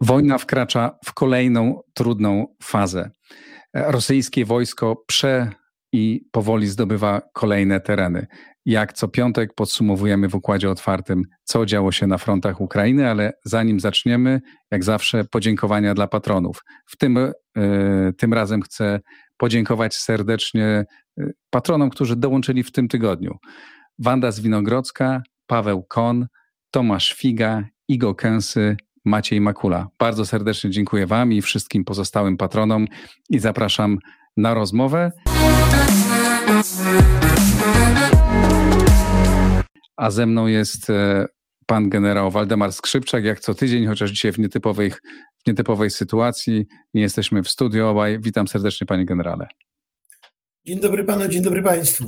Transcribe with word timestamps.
Wojna 0.00 0.38
wkracza 0.38 0.98
w 1.04 1.12
kolejną 1.14 1.80
trudną 1.94 2.46
fazę. 2.62 3.10
Rosyjskie 3.74 4.44
wojsko 4.44 4.96
prze 5.06 5.50
i 5.92 6.20
powoli 6.30 6.66
zdobywa 6.66 7.22
kolejne 7.32 7.80
tereny. 7.80 8.26
Jak 8.66 8.92
co 8.92 9.08
piątek 9.08 9.54
podsumowujemy 9.54 10.28
w 10.28 10.34
układzie 10.34 10.70
otwartym, 10.70 11.22
co 11.44 11.66
działo 11.66 11.92
się 11.92 12.06
na 12.06 12.18
frontach 12.18 12.60
Ukrainy, 12.60 13.10
ale 13.10 13.32
zanim 13.44 13.80
zaczniemy, 13.80 14.40
jak 14.70 14.84
zawsze, 14.84 15.24
podziękowania 15.24 15.94
dla 15.94 16.06
patronów. 16.06 16.64
W 16.86 16.96
tym, 16.96 17.16
y, 17.16 17.32
tym 18.18 18.34
razem 18.34 18.62
chcę 18.62 19.00
podziękować 19.36 19.94
serdecznie 19.94 20.64
e, 20.64 20.84
patronom, 21.50 21.90
którzy 21.90 22.16
dołączyli 22.16 22.62
w 22.62 22.72
tym 22.72 22.88
tygodniu. 22.88 23.38
Wanda 23.98 24.30
Zwinogrodzka, 24.30 25.22
Paweł 25.46 25.82
Kon, 25.82 26.26
Tomasz 26.70 27.12
Figa, 27.12 27.64
Igo 27.88 28.14
Kęsy, 28.14 28.76
Maciej 29.04 29.40
Makula. 29.40 29.88
Bardzo 29.98 30.26
serdecznie 30.26 30.70
dziękuję 30.70 31.06
Wam 31.06 31.32
i 31.32 31.42
wszystkim 31.42 31.84
pozostałym 31.84 32.36
patronom 32.36 32.86
i 33.30 33.38
zapraszam 33.38 33.98
na 34.36 34.54
rozmowę. 34.54 35.12
A 39.96 40.10
ze 40.10 40.26
mną 40.26 40.46
jest 40.46 40.90
e, 40.90 41.26
pan 41.66 41.88
generał 41.88 42.30
Waldemar 42.30 42.72
Skrzypczak, 42.72 43.24
jak 43.24 43.40
co 43.40 43.54
tydzień, 43.54 43.86
chociaż 43.86 44.10
dzisiaj 44.10 44.32
w 44.32 44.38
nietypowej, 44.38 44.90
w 44.90 45.46
nietypowej 45.46 45.90
sytuacji. 45.90 46.66
Nie 46.94 47.02
jesteśmy 47.02 47.42
w 47.42 47.48
studio 47.48 47.90
obaj. 47.90 48.20
Witam 48.20 48.48
serdecznie, 48.48 48.86
panie 48.86 49.04
generale. 49.04 49.46
Dzień 50.66 50.80
dobry 50.80 51.04
panu, 51.04 51.28
dzień 51.28 51.42
dobry 51.42 51.62
państwu. 51.62 52.04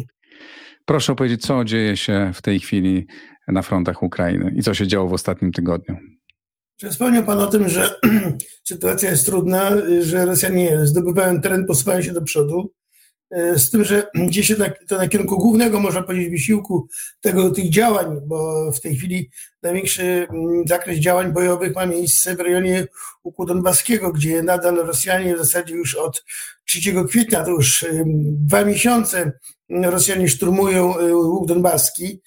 Proszę 0.84 1.12
opowiedzieć, 1.12 1.42
co 1.42 1.64
dzieje 1.64 1.96
się 1.96 2.30
w 2.34 2.42
tej 2.42 2.60
chwili 2.60 3.06
na 3.48 3.62
frontach 3.62 4.02
Ukrainy 4.02 4.52
i 4.56 4.62
co 4.62 4.74
się 4.74 4.86
działo 4.86 5.08
w 5.08 5.12
ostatnim 5.12 5.52
tygodniu. 5.52 5.96
Wspomniał 6.90 7.24
Pan 7.24 7.38
o 7.38 7.46
tym, 7.46 7.68
że 7.68 7.94
sytuacja 8.64 9.10
jest 9.10 9.26
trudna, 9.26 9.70
że 10.00 10.26
Rosjanie 10.26 10.86
zdobywają 10.86 11.40
teren, 11.40 11.66
posuwają 11.66 12.02
się 12.02 12.12
do 12.12 12.22
przodu, 12.22 12.72
z 13.56 13.70
tym, 13.70 13.84
że 13.84 14.06
gdzieś 14.14 14.50
jednak 14.50 14.84
to 14.88 14.98
na 14.98 15.08
kierunku 15.08 15.38
głównego, 15.38 15.80
można 15.80 16.02
powiedzieć, 16.02 16.30
wysiłku 16.30 16.88
tego, 17.20 17.50
tych 17.50 17.70
działań, 17.70 18.20
bo 18.26 18.70
w 18.72 18.80
tej 18.80 18.96
chwili 18.96 19.30
największy 19.62 20.26
mm, 20.30 20.62
zakres 20.66 20.98
działań 20.98 21.32
bojowych 21.32 21.74
ma 21.74 21.86
miejsce 21.86 22.36
w 22.36 22.40
rejonie 22.40 22.86
Łuku 23.24 23.46
Donbaskiego, 23.46 24.12
gdzie 24.12 24.42
nadal 24.42 24.74
Rosjanie 24.74 25.34
w 25.34 25.38
zasadzie 25.38 25.74
już 25.74 25.94
od 25.94 26.24
3 26.64 26.80
kwietnia, 27.08 27.44
to 27.44 27.50
już 27.50 27.86
dwa 28.24 28.64
miesiące 28.64 29.32
Rosjanie 29.70 30.28
szturmują 30.28 30.98
e, 30.98 31.14
Łuk 31.16 31.48
Donbaski 31.48 32.20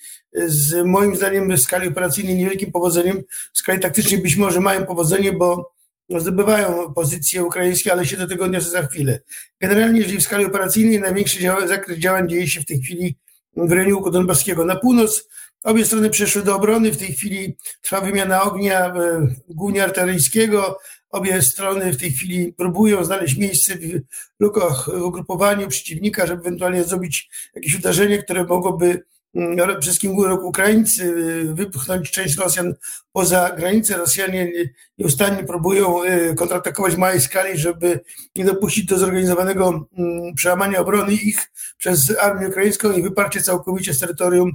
z 0.46 0.86
moim 0.86 1.16
zdaniem 1.16 1.56
w 1.56 1.60
skali 1.60 1.88
operacyjnej 1.88 2.36
niewielkim 2.36 2.72
powodzeniem. 2.72 3.24
W 3.54 3.58
skali 3.58 3.80
taktycznej 3.80 4.22
być 4.22 4.36
może 4.36 4.60
mają 4.60 4.86
powodzenie, 4.86 5.34
bo 5.34 5.77
zdobywają 6.10 6.94
pozycje 6.94 7.44
ukraińskie, 7.44 7.92
ale 7.92 8.06
się 8.06 8.18
do 8.18 8.28
tego 8.28 8.46
odniosę 8.46 8.70
za 8.70 8.88
chwilę. 8.88 9.20
Generalnie, 9.62 10.00
jeżeli 10.00 10.18
w 10.18 10.24
skali 10.24 10.46
operacyjnej 10.46 11.00
największy 11.00 11.40
dział, 11.40 11.68
zakres 11.68 11.98
działań 11.98 12.30
dzieje 12.30 12.48
się 12.48 12.62
w 12.62 12.66
tej 12.66 12.82
chwili 12.82 13.16
w 13.58 13.72
rejonie 13.72 13.96
Łuku 13.96 14.12
Donbaskiego. 14.12 14.66
Na 14.66 14.76
północ 14.76 15.28
obie 15.64 15.86
strony 15.86 16.10
przeszły 16.10 16.44
do 16.44 16.56
obrony. 16.56 16.92
W 16.92 16.98
tej 16.98 17.08
chwili 17.08 17.58
trwa 17.82 18.02
wymiana 18.02 18.44
ognia 18.44 18.88
e, 18.88 19.28
głównie 19.50 19.84
artyleryjskiego. 19.84 20.80
Obie 21.10 21.42
strony 21.42 21.94
w 21.94 21.98
tej 21.98 22.12
chwili 22.12 22.54
próbują 22.54 23.06
znaleźć 23.06 23.38
miejsce 23.38 23.76
w 23.76 24.02
lukach 24.40 24.90
w 24.90 25.02
ugrupowaniu 25.02 25.68
przeciwnika, 25.68 26.28
żeby 26.28 26.42
ewentualnie 26.42 26.84
zrobić 26.84 27.30
jakieś 27.56 27.76
uderzenie, 27.76 28.18
które 28.18 28.44
mogłoby 28.44 29.04
przede 29.38 29.82
wszystkim 29.82 30.16
Ukraińcy 30.44 31.04
y, 31.04 31.54
wypchnąć 31.54 32.12
część 32.12 32.38
Rosjan 32.38 32.74
poza 33.12 33.56
granicę. 33.56 33.98
Rosjanie 33.98 34.52
nieustannie 34.98 35.44
próbują 35.44 36.04
y, 36.04 36.36
kontratakować 36.36 36.96
w 36.96 36.98
małej 36.98 37.22
skali, 37.22 37.58
żeby 37.58 38.00
nie 38.36 38.46
dopuścić 38.46 38.86
do 38.86 38.98
zorganizowanego 38.98 39.88
mm, 39.98 40.36
przełamania 40.36 40.80
obrony 40.80 41.14
ich 41.14 41.52
przez 41.78 42.18
armię 42.20 42.48
ukraińską 42.48 42.92
i 42.92 43.04
wyparcie 43.04 43.42
całkowicie 43.42 43.94
z 43.94 44.00
terytorium 44.00 44.52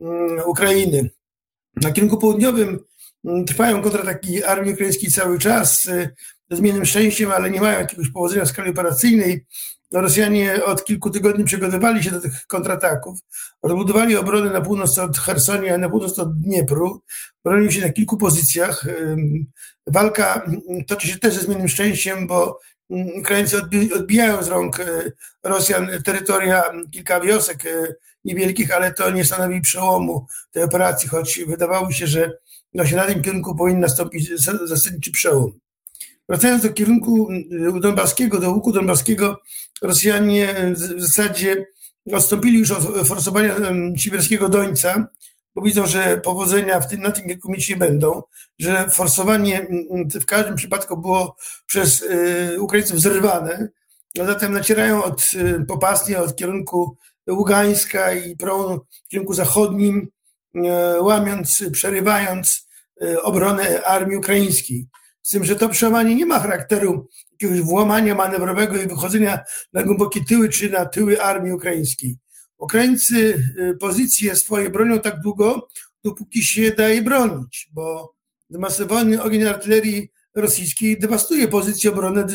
mm, 0.00 0.40
Ukrainy. 0.46 1.10
Na 1.76 1.92
kierunku 1.92 2.18
południowym 2.18 2.78
mm, 3.24 3.44
trwają 3.44 3.82
kontrataki 3.82 4.44
armii 4.44 4.72
ukraińskiej 4.74 5.10
cały 5.10 5.38
czas, 5.38 5.86
y, 5.86 6.14
ze 6.50 6.56
zmiennym 6.56 6.84
szczęściem, 6.84 7.32
ale 7.32 7.50
nie 7.50 7.60
mają 7.60 7.78
jakiegoś 7.78 8.10
powodzenia 8.10 8.44
w 8.44 8.48
skali 8.48 8.70
operacyjnej. 8.70 9.46
No, 9.94 10.00
Rosjanie 10.00 10.64
od 10.64 10.84
kilku 10.84 11.10
tygodni 11.10 11.44
przygotowywali 11.44 12.02
się 12.02 12.10
do 12.10 12.20
tych 12.20 12.46
kontrataków. 12.46 13.18
Odbudowali 13.62 14.16
obronę 14.16 14.50
na 14.50 14.60
północ 14.60 14.98
od 14.98 15.18
Hersonia, 15.18 15.78
na 15.78 15.88
północ 15.88 16.18
od 16.18 16.40
Dniepru. 16.40 17.02
Bronił 17.44 17.70
się 17.70 17.80
na 17.80 17.92
kilku 17.92 18.16
pozycjach. 18.16 18.86
Walka 19.86 20.46
toczy 20.86 21.08
się 21.08 21.18
też 21.18 21.34
ze 21.34 21.40
zmiennym 21.40 21.68
szczęściem, 21.68 22.26
bo 22.26 22.60
Ukraińcy 23.18 23.56
odbijają 23.94 24.42
z 24.42 24.48
rąk 24.48 24.80
e, 24.80 25.12
Rosjan 25.44 25.88
terytoria, 26.04 26.62
kilka 26.90 27.20
wiosek 27.20 27.66
e, 27.66 27.94
niewielkich, 28.24 28.76
ale 28.76 28.94
to 28.94 29.10
nie 29.10 29.24
stanowi 29.24 29.60
przełomu 29.60 30.26
tej 30.50 30.62
operacji, 30.62 31.08
choć 31.08 31.40
wydawało 31.46 31.92
się, 31.92 32.06
że 32.06 32.38
właśnie 32.74 32.96
na 32.96 33.06
tym 33.06 33.22
kierunku 33.22 33.56
powinien 33.56 33.80
nastąpić 33.80 34.40
zasadniczy 34.64 35.12
przełom. 35.12 35.63
Wracając 36.28 36.62
do 36.62 36.72
kierunku 36.72 37.28
mm, 37.30 37.80
Donbaskiego, 37.80 38.40
do 38.40 38.50
łuku 38.50 38.72
Donbaskiego, 38.72 39.40
Rosjanie 39.82 40.54
w 40.96 41.02
zasadzie 41.02 41.66
odstąpili 42.12 42.58
już 42.58 42.70
od 42.70 43.08
forsowania 43.08 43.54
siberskiego 43.96 44.48
Dońca, 44.48 45.08
bo 45.54 45.62
widzą, 45.62 45.86
że 45.86 46.20
powodzenia 46.20 46.80
w 46.80 46.88
tym, 46.88 47.00
na 47.00 47.10
tym 47.10 47.24
kierunku 47.24 47.52
mieć 47.52 47.70
nie 47.70 47.76
będą, 47.76 48.22
że 48.58 48.90
forsowanie 48.90 49.66
w 50.20 50.26
każdym 50.26 50.54
przypadku 50.54 50.96
było 50.96 51.36
przez 51.66 52.02
y, 52.02 52.56
Ukraińców 52.60 53.00
zrywane, 53.00 53.68
a 54.20 54.24
zatem 54.24 54.52
nacierają 54.52 55.04
od 55.04 55.30
y, 55.34 55.64
popasnie 55.68 56.18
od 56.18 56.36
kierunku 56.36 56.96
Ługańska 57.30 58.12
i 58.12 58.36
prą 58.36 58.78
w 59.06 59.08
kierunku 59.08 59.34
zachodnim, 59.34 60.08
y, 60.56 60.60
łamiąc, 61.00 61.64
przerywając 61.72 62.64
obronę 63.22 63.82
armii 63.82 64.16
ukraińskiej. 64.16 64.86
Z 65.24 65.30
tym, 65.30 65.44
że 65.44 65.56
to 65.56 65.68
przełamanie 65.68 66.14
nie 66.14 66.26
ma 66.26 66.40
charakteru 66.40 67.08
jakiegoś 67.32 67.60
włamania 67.60 68.14
manewrowego 68.14 68.82
i 68.82 68.86
wychodzenia 68.86 69.38
na 69.72 69.82
głębokie 69.82 70.24
tyły 70.24 70.48
czy 70.48 70.70
na 70.70 70.86
tyły 70.86 71.22
armii 71.22 71.52
ukraińskiej. 71.52 72.16
Ukraińcy 72.58 73.16
y, 73.58 73.76
pozycje 73.80 74.36
swoje 74.36 74.70
bronią 74.70 75.00
tak 75.00 75.20
długo, 75.20 75.68
dopóki 76.04 76.44
się 76.44 76.70
daje 76.70 77.02
bronić, 77.02 77.68
bo 77.72 78.14
masowany 78.50 79.22
ogień 79.22 79.44
artylerii 79.44 80.10
rosyjskiej 80.34 80.98
dewastuje 80.98 81.48
pozycje 81.48 81.90
obronne, 81.90 82.26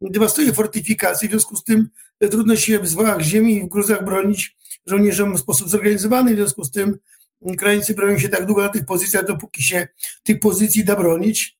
dewastuje 0.00 0.52
fortyfikacje, 0.52 1.28
w 1.28 1.30
związku 1.32 1.56
z 1.56 1.64
tym 1.64 1.88
trudno 2.30 2.56
się 2.56 2.78
w 2.78 2.88
zwałach 2.88 3.20
ziemi 3.20 3.56
i 3.56 3.62
w 3.62 3.68
gruzach 3.68 4.04
bronić 4.04 4.56
żołnierzom 4.86 5.36
w 5.36 5.40
sposób 5.40 5.68
zorganizowany, 5.68 6.32
w 6.32 6.36
związku 6.36 6.64
z 6.64 6.70
tym 6.70 6.98
Ukraińcy 7.40 7.94
bronią 7.94 8.18
się 8.18 8.28
tak 8.28 8.46
długo 8.46 8.62
na 8.62 8.68
tych 8.68 8.84
pozycjach, 8.84 9.26
dopóki 9.26 9.62
się 9.62 9.88
tych 10.22 10.40
pozycji 10.40 10.84
da 10.84 10.96
bronić 10.96 11.57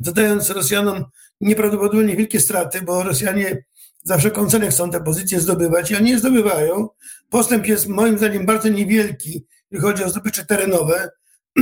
zadając 0.00 0.50
Rosjanom 0.50 1.04
nieprawdopodobnie 1.40 2.16
wielkie 2.16 2.40
straty, 2.40 2.82
bo 2.82 3.02
Rosjanie 3.02 3.64
za 4.02 4.18
wszelką 4.18 4.50
cenę 4.50 4.68
chcą 4.70 4.90
te 4.90 5.00
pozycje 5.00 5.40
zdobywać 5.40 5.90
i 5.90 5.96
oni 5.96 6.10
je 6.10 6.18
zdobywają. 6.18 6.88
Postęp 7.30 7.66
jest 7.66 7.88
moim 7.88 8.18
zdaniem 8.18 8.46
bardzo 8.46 8.68
niewielki, 8.68 9.46
jeżeli 9.70 9.90
chodzi 9.90 10.04
o 10.04 10.08
zdobycze 10.08 10.44
terenowe. 10.44 11.10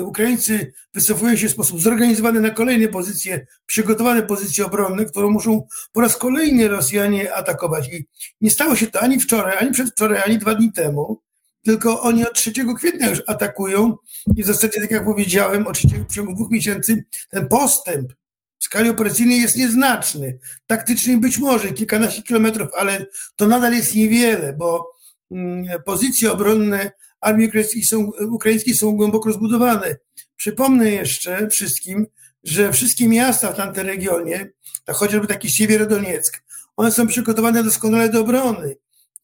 Ukraińcy 0.00 0.72
wycofują 0.94 1.36
się 1.36 1.48
w 1.48 1.52
sposób 1.52 1.80
zorganizowany 1.80 2.40
na 2.40 2.50
kolejne 2.50 2.88
pozycje, 2.88 3.46
przygotowane 3.66 4.22
pozycje 4.22 4.66
obronne, 4.66 5.04
które 5.04 5.26
muszą 5.26 5.66
po 5.92 6.00
raz 6.00 6.16
kolejny 6.16 6.68
Rosjanie 6.68 7.34
atakować. 7.34 7.88
I 7.92 8.06
nie 8.40 8.50
stało 8.50 8.76
się 8.76 8.86
to 8.86 9.00
ani 9.00 9.20
wczoraj, 9.20 9.56
ani 9.58 9.70
przedwczoraj, 9.70 10.22
ani 10.24 10.38
dwa 10.38 10.54
dni 10.54 10.72
temu 10.72 11.23
tylko 11.64 12.00
oni 12.00 12.26
od 12.26 12.34
3 12.34 12.52
kwietnia 12.76 13.10
już 13.10 13.22
atakują 13.26 13.96
i 14.36 14.42
w 14.42 14.46
zasadzie, 14.46 14.80
tak 14.80 14.90
jak 14.90 15.04
powiedziałem, 15.04 15.64
3, 15.74 15.88
w 16.08 16.14
ciągu 16.14 16.34
dwóch 16.34 16.50
miesięcy 16.50 17.04
ten 17.30 17.48
postęp 17.48 18.12
w 18.58 18.64
skali 18.64 18.90
operacyjnej 18.90 19.40
jest 19.40 19.56
nieznaczny. 19.56 20.38
Taktycznie 20.66 21.18
być 21.18 21.38
może 21.38 21.72
kilkanaście 21.72 22.22
kilometrów, 22.22 22.68
ale 22.78 23.06
to 23.36 23.46
nadal 23.46 23.72
jest 23.72 23.94
niewiele, 23.94 24.52
bo 24.52 24.92
mm, 25.30 25.64
pozycje 25.84 26.32
obronne 26.32 26.92
armii 27.20 27.48
ukraińskiej 27.48 27.84
są, 27.84 28.10
ukraińskiej 28.30 28.74
są 28.74 28.96
głęboko 28.96 29.28
rozbudowane. 29.28 29.96
Przypomnę 30.36 30.90
jeszcze 30.90 31.48
wszystkim, 31.48 32.06
że 32.44 32.72
wszystkie 32.72 33.08
miasta 33.08 33.52
w 33.52 33.56
tamtym 33.56 33.86
regionie, 33.86 34.50
tak 34.84 34.96
chociażby 34.96 35.26
taki 35.26 35.50
Siewierodonieck, 35.50 36.42
one 36.76 36.92
są 36.92 37.06
przygotowane 37.06 37.64
doskonale 37.64 38.08
do 38.08 38.20
obrony 38.20 38.76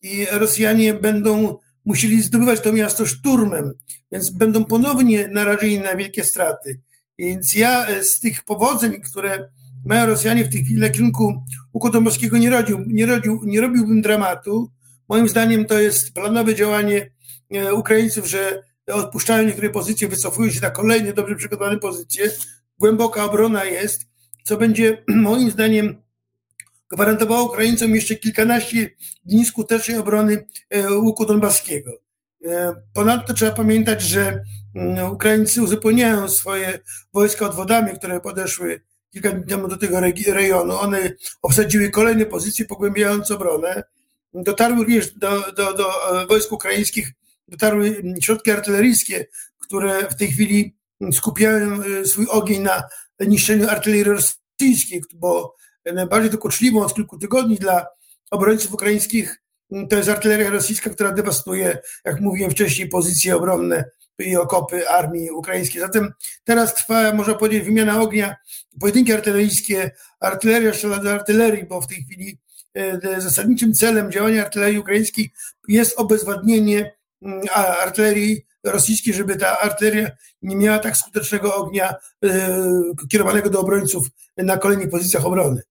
i 0.02 0.26
Rosjanie 0.30 0.94
będą 0.94 1.58
musieli 1.84 2.22
zdobywać 2.22 2.60
to 2.60 2.72
miasto 2.72 3.06
szturmem, 3.06 3.72
więc 4.12 4.30
będą 4.30 4.64
ponownie 4.64 5.28
narażeni 5.28 5.78
na 5.78 5.96
wielkie 5.96 6.24
straty. 6.24 6.80
Więc 7.18 7.54
ja 7.54 7.86
z 8.02 8.20
tych 8.20 8.44
powodzeń, 8.44 9.00
które 9.00 9.48
mają 9.84 10.06
Rosjanie 10.06 10.44
w 10.44 10.52
tej 10.52 10.64
chwili 10.64 10.80
na 10.80 10.88
kierunku 10.88 11.42
układu 11.72 12.00
morskiego 12.00 12.38
nie, 12.38 12.50
rodził, 12.50 12.84
nie, 12.86 13.06
rodził, 13.06 13.40
nie 13.44 13.60
robiłbym 13.60 14.02
dramatu. 14.02 14.70
Moim 15.08 15.28
zdaniem 15.28 15.64
to 15.64 15.80
jest 15.80 16.12
planowe 16.12 16.54
działanie 16.54 17.10
Ukraińców, 17.74 18.26
że 18.26 18.62
odpuszczają 18.86 19.46
niektóre 19.46 19.70
pozycje, 19.70 20.08
wycofują 20.08 20.50
się 20.50 20.60
na 20.60 20.70
kolejne 20.70 21.12
dobrze 21.12 21.36
przygotowane 21.36 21.78
pozycje. 21.78 22.30
Głęboka 22.78 23.24
obrona 23.24 23.64
jest, 23.64 24.06
co 24.44 24.56
będzie 24.56 25.04
moim 25.08 25.50
zdaniem 25.50 26.02
gwarantowało 26.90 27.44
Ukraińcom 27.44 27.94
jeszcze 27.94 28.16
kilkanaście 28.16 28.90
dni 29.24 29.44
skutecznej 29.44 29.98
obrony 29.98 30.46
e, 30.70 30.92
łuku 30.92 31.26
donbaskiego. 31.26 31.90
E, 32.44 32.74
ponadto 32.94 33.34
trzeba 33.34 33.52
pamiętać, 33.52 34.02
że 34.02 34.42
mm, 34.74 35.12
Ukraińcy 35.12 35.62
uzupełniają 35.62 36.28
swoje 36.28 36.78
wojska 37.12 37.46
odwodami, 37.46 37.98
które 37.98 38.20
podeszły 38.20 38.80
kilka 39.10 39.30
dni 39.32 39.46
temu 39.46 39.68
do 39.68 39.76
tego 39.76 40.00
rejonu. 40.26 40.74
One 40.74 41.12
obsadziły 41.42 41.90
kolejne 41.90 42.26
pozycje, 42.26 42.64
pogłębiając 42.64 43.30
obronę. 43.30 43.82
Dotarły 44.34 44.78
również 44.78 45.14
do, 45.14 45.52
do, 45.52 45.74
do 45.74 46.20
e, 46.22 46.26
wojsk 46.26 46.52
ukraińskich, 46.52 47.12
dotarły 47.48 47.86
mm, 47.88 48.22
środki 48.22 48.50
artyleryjskie, 48.50 49.26
które 49.58 50.08
w 50.08 50.16
tej 50.16 50.28
chwili 50.28 50.76
skupiają 51.12 51.82
swój 52.04 52.26
ogień 52.28 52.62
na 52.62 52.82
niszczeniu 53.20 53.68
artylerii 53.68 54.04
rosyjskiej, 54.04 55.02
bo 55.14 55.54
najbardziej 55.84 56.30
dokuczliwą 56.30 56.82
od 56.82 56.94
kilku 56.94 57.18
tygodni 57.18 57.56
dla 57.56 57.86
obrońców 58.30 58.74
ukraińskich 58.74 59.42
mm, 59.72 59.88
to 59.88 59.96
jest 59.96 60.08
artyleria 60.08 60.50
rosyjska, 60.50 60.90
która 60.90 61.12
dewastuje, 61.12 61.78
jak 62.04 62.20
mówiłem 62.20 62.50
wcześniej, 62.50 62.88
pozycje 62.88 63.36
obronne 63.36 63.84
i 64.18 64.36
okopy 64.36 64.88
armii 64.88 65.30
ukraińskiej. 65.30 65.80
Zatem 65.80 66.12
teraz 66.44 66.74
trwa, 66.74 67.12
można 67.12 67.34
powiedzieć, 67.34 67.64
wymiana 67.64 68.02
ognia, 68.02 68.36
pojedynki 68.80 69.12
artyleryjskie, 69.12 69.90
artyleria 70.20 70.74
strzela 70.74 70.98
do 70.98 71.12
artylerii, 71.12 71.64
bo 71.64 71.80
w 71.80 71.86
tej 71.86 72.04
chwili 72.04 72.38
e, 72.74 73.20
zasadniczym 73.20 73.74
celem 73.74 74.12
działania 74.12 74.44
artylerii 74.44 74.78
ukraińskiej 74.78 75.32
jest 75.68 75.98
obezwładnienie 75.98 76.92
mm, 77.22 77.40
artylerii 77.82 78.46
rosyjskiej, 78.64 79.14
żeby 79.14 79.36
ta 79.36 79.58
artyleria 79.58 80.10
nie 80.42 80.56
miała 80.56 80.78
tak 80.78 80.96
skutecznego 80.96 81.54
ognia 81.54 81.94
e, 82.24 82.58
kierowanego 83.08 83.50
do 83.50 83.60
obrońców 83.60 84.06
na 84.36 84.56
kolejnych 84.56 84.90
pozycjach 84.90 85.26
obrony. 85.26 85.62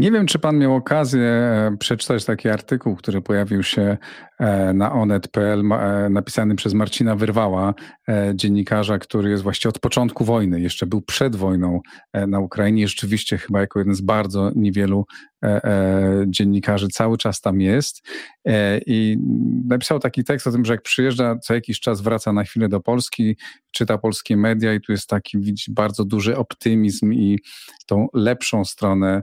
Nie 0.00 0.10
wiem, 0.10 0.26
czy 0.26 0.38
pan 0.38 0.58
miał 0.58 0.74
okazję 0.74 1.22
e, 1.22 1.76
przeczytać 1.78 2.24
taki 2.24 2.48
artykuł, 2.48 2.96
który 2.96 3.22
pojawił 3.22 3.62
się 3.62 3.98
e, 4.38 4.72
na 4.72 4.92
onet.pl, 4.92 5.72
e, 5.72 6.08
napisany 6.10 6.56
przez 6.56 6.74
Marcina 6.74 7.16
Wyrwała, 7.16 7.74
dziennikarza, 8.34 8.98
który 8.98 9.30
jest 9.30 9.42
właściwie 9.42 9.70
od 9.70 9.78
początku 9.78 10.24
wojny, 10.24 10.60
jeszcze 10.60 10.86
był 10.86 11.02
przed 11.02 11.36
wojną 11.36 11.80
na 12.26 12.40
Ukrainie, 12.40 12.88
rzeczywiście 12.88 13.38
chyba 13.38 13.60
jako 13.60 13.78
jeden 13.78 13.94
z 13.94 14.00
bardzo 14.00 14.50
niewielu 14.56 15.04
dziennikarzy 16.26 16.88
cały 16.88 17.18
czas 17.18 17.40
tam 17.40 17.60
jest. 17.60 18.08
I 18.86 19.16
napisał 19.68 19.98
taki 19.98 20.24
tekst 20.24 20.46
o 20.46 20.52
tym, 20.52 20.64
że 20.64 20.72
jak 20.72 20.82
przyjeżdża, 20.82 21.38
co 21.38 21.54
jakiś 21.54 21.80
czas 21.80 22.00
wraca 22.00 22.32
na 22.32 22.44
chwilę 22.44 22.68
do 22.68 22.80
Polski, 22.80 23.36
czyta 23.70 23.98
polskie 23.98 24.36
media 24.36 24.74
i 24.74 24.80
tu 24.80 24.92
jest 24.92 25.08
taki 25.08 25.38
widzi 25.38 25.72
bardzo 25.72 26.04
duży 26.04 26.36
optymizm 26.36 27.12
i 27.12 27.38
tą 27.86 28.06
lepszą 28.14 28.64
stronę 28.64 29.22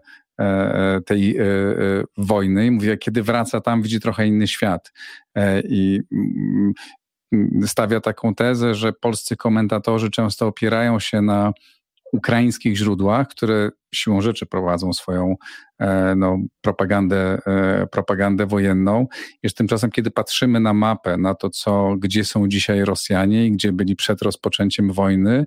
tej 1.06 1.38
e, 1.38 1.44
wojny 2.18 2.66
i 2.66 2.72
mówi, 2.72 2.98
kiedy 2.98 3.24
wraca 3.24 3.62
tam, 3.62 3.82
widzi 3.82 4.00
trochę 4.00 4.28
inny 4.28 4.48
świat. 4.48 4.94
I 5.70 6.02
mm, 6.12 6.74
stawia 7.68 8.02
taką 8.02 8.36
tezę, 8.36 8.76
że 8.76 8.94
polscy 8.94 9.36
komentatorzy 9.36 10.10
często 10.10 10.48
opierają 10.48 11.00
się 11.00 11.22
na 11.22 11.54
ukraińskich 12.14 12.78
źródłach, 12.78 13.28
które 13.28 13.70
siłą 13.94 14.22
rzeczy 14.22 14.46
prowadzą 14.46 14.94
swoją 14.94 15.36
no, 16.16 16.38
propagandę, 16.62 17.38
propagandę 17.92 18.46
wojenną. 18.46 19.08
Że 19.44 19.54
tymczasem, 19.54 19.92
kiedy 19.92 20.12
patrzymy 20.12 20.60
na 20.60 20.74
mapę, 20.74 21.18
na 21.18 21.36
to, 21.36 21.50
co, 21.50 21.96
gdzie 22.00 22.26
są 22.26 22.48
dzisiaj 22.48 22.86
Rosjanie 22.86 23.46
i 23.46 23.52
gdzie 23.52 23.72
byli 23.72 23.96
przed 23.96 24.22
rozpoczęciem 24.22 24.92
wojny, 24.92 25.46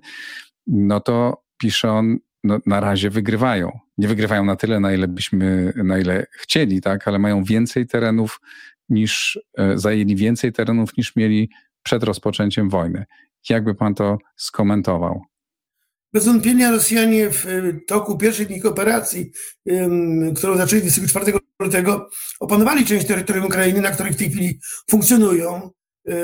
no 0.67 0.99
to 0.99 1.43
pisze 1.57 1.91
on, 1.91 2.17
no, 2.43 2.59
na 2.65 2.79
razie 2.79 3.09
wygrywają. 3.09 3.79
Nie 3.97 4.07
wygrywają 4.07 4.45
na 4.45 4.55
tyle, 4.55 4.79
na 4.79 4.93
ile 4.93 5.07
byśmy, 5.07 5.73
na 5.75 5.99
ile 5.99 6.25
chcieli, 6.31 6.81
tak, 6.81 7.07
ale 7.07 7.19
mają 7.19 7.43
więcej 7.43 7.87
terenów 7.87 8.41
niż, 8.89 9.39
e, 9.57 9.77
zajęli 9.77 10.15
więcej 10.15 10.53
terenów 10.53 10.97
niż 10.97 11.15
mieli 11.15 11.49
przed 11.83 12.03
rozpoczęciem 12.03 12.69
wojny. 12.69 13.05
Jakby 13.49 13.75
pan 13.75 13.95
to 13.95 14.17
skomentował? 14.35 15.21
Bez 16.13 16.25
wątpienia 16.25 16.71
Rosjanie 16.71 17.29
w 17.29 17.45
toku 17.87 18.17
pierwszych 18.17 18.47
dni 18.47 18.63
operacji, 18.63 19.31
którą 20.35 20.57
zaczęli 20.57 20.81
24 20.81 21.33
lutego, 21.59 22.09
opanowali 22.39 22.85
część 22.85 23.07
terytorium 23.07 23.45
Ukrainy, 23.45 23.81
na 23.81 23.91
której 23.91 24.13
w 24.13 24.17
tej 24.17 24.29
chwili 24.29 24.59
funkcjonują. 24.89 25.69
E, 26.07 26.15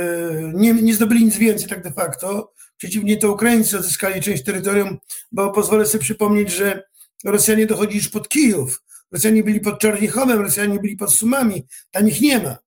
nie, 0.53 0.73
nie 0.73 0.93
zdobyli 0.95 1.25
nic 1.25 1.37
więcej 1.37 1.69
tak 1.69 1.83
de 1.83 1.91
facto. 1.91 2.53
Przeciwnie, 2.77 3.17
to 3.17 3.31
Ukraińcy 3.31 3.77
odzyskali 3.77 4.21
część 4.21 4.43
terytorium, 4.43 4.97
bo 5.31 5.51
pozwolę 5.51 5.85
sobie 5.85 6.03
przypomnieć, 6.03 6.51
że 6.51 6.83
Rosjanie 7.25 7.65
dochodzi 7.65 7.97
już 7.97 8.09
pod 8.09 8.29
Kijów. 8.29 8.83
Rosjanie 9.11 9.43
byli 9.43 9.59
pod 9.59 9.79
Czarnichowem, 9.79 10.41
Rosjanie 10.41 10.79
byli 10.79 10.95
pod 10.95 11.13
Sumami, 11.13 11.67
tam 11.91 12.07
ich 12.07 12.21
nie 12.21 12.39
ma. 12.39 12.57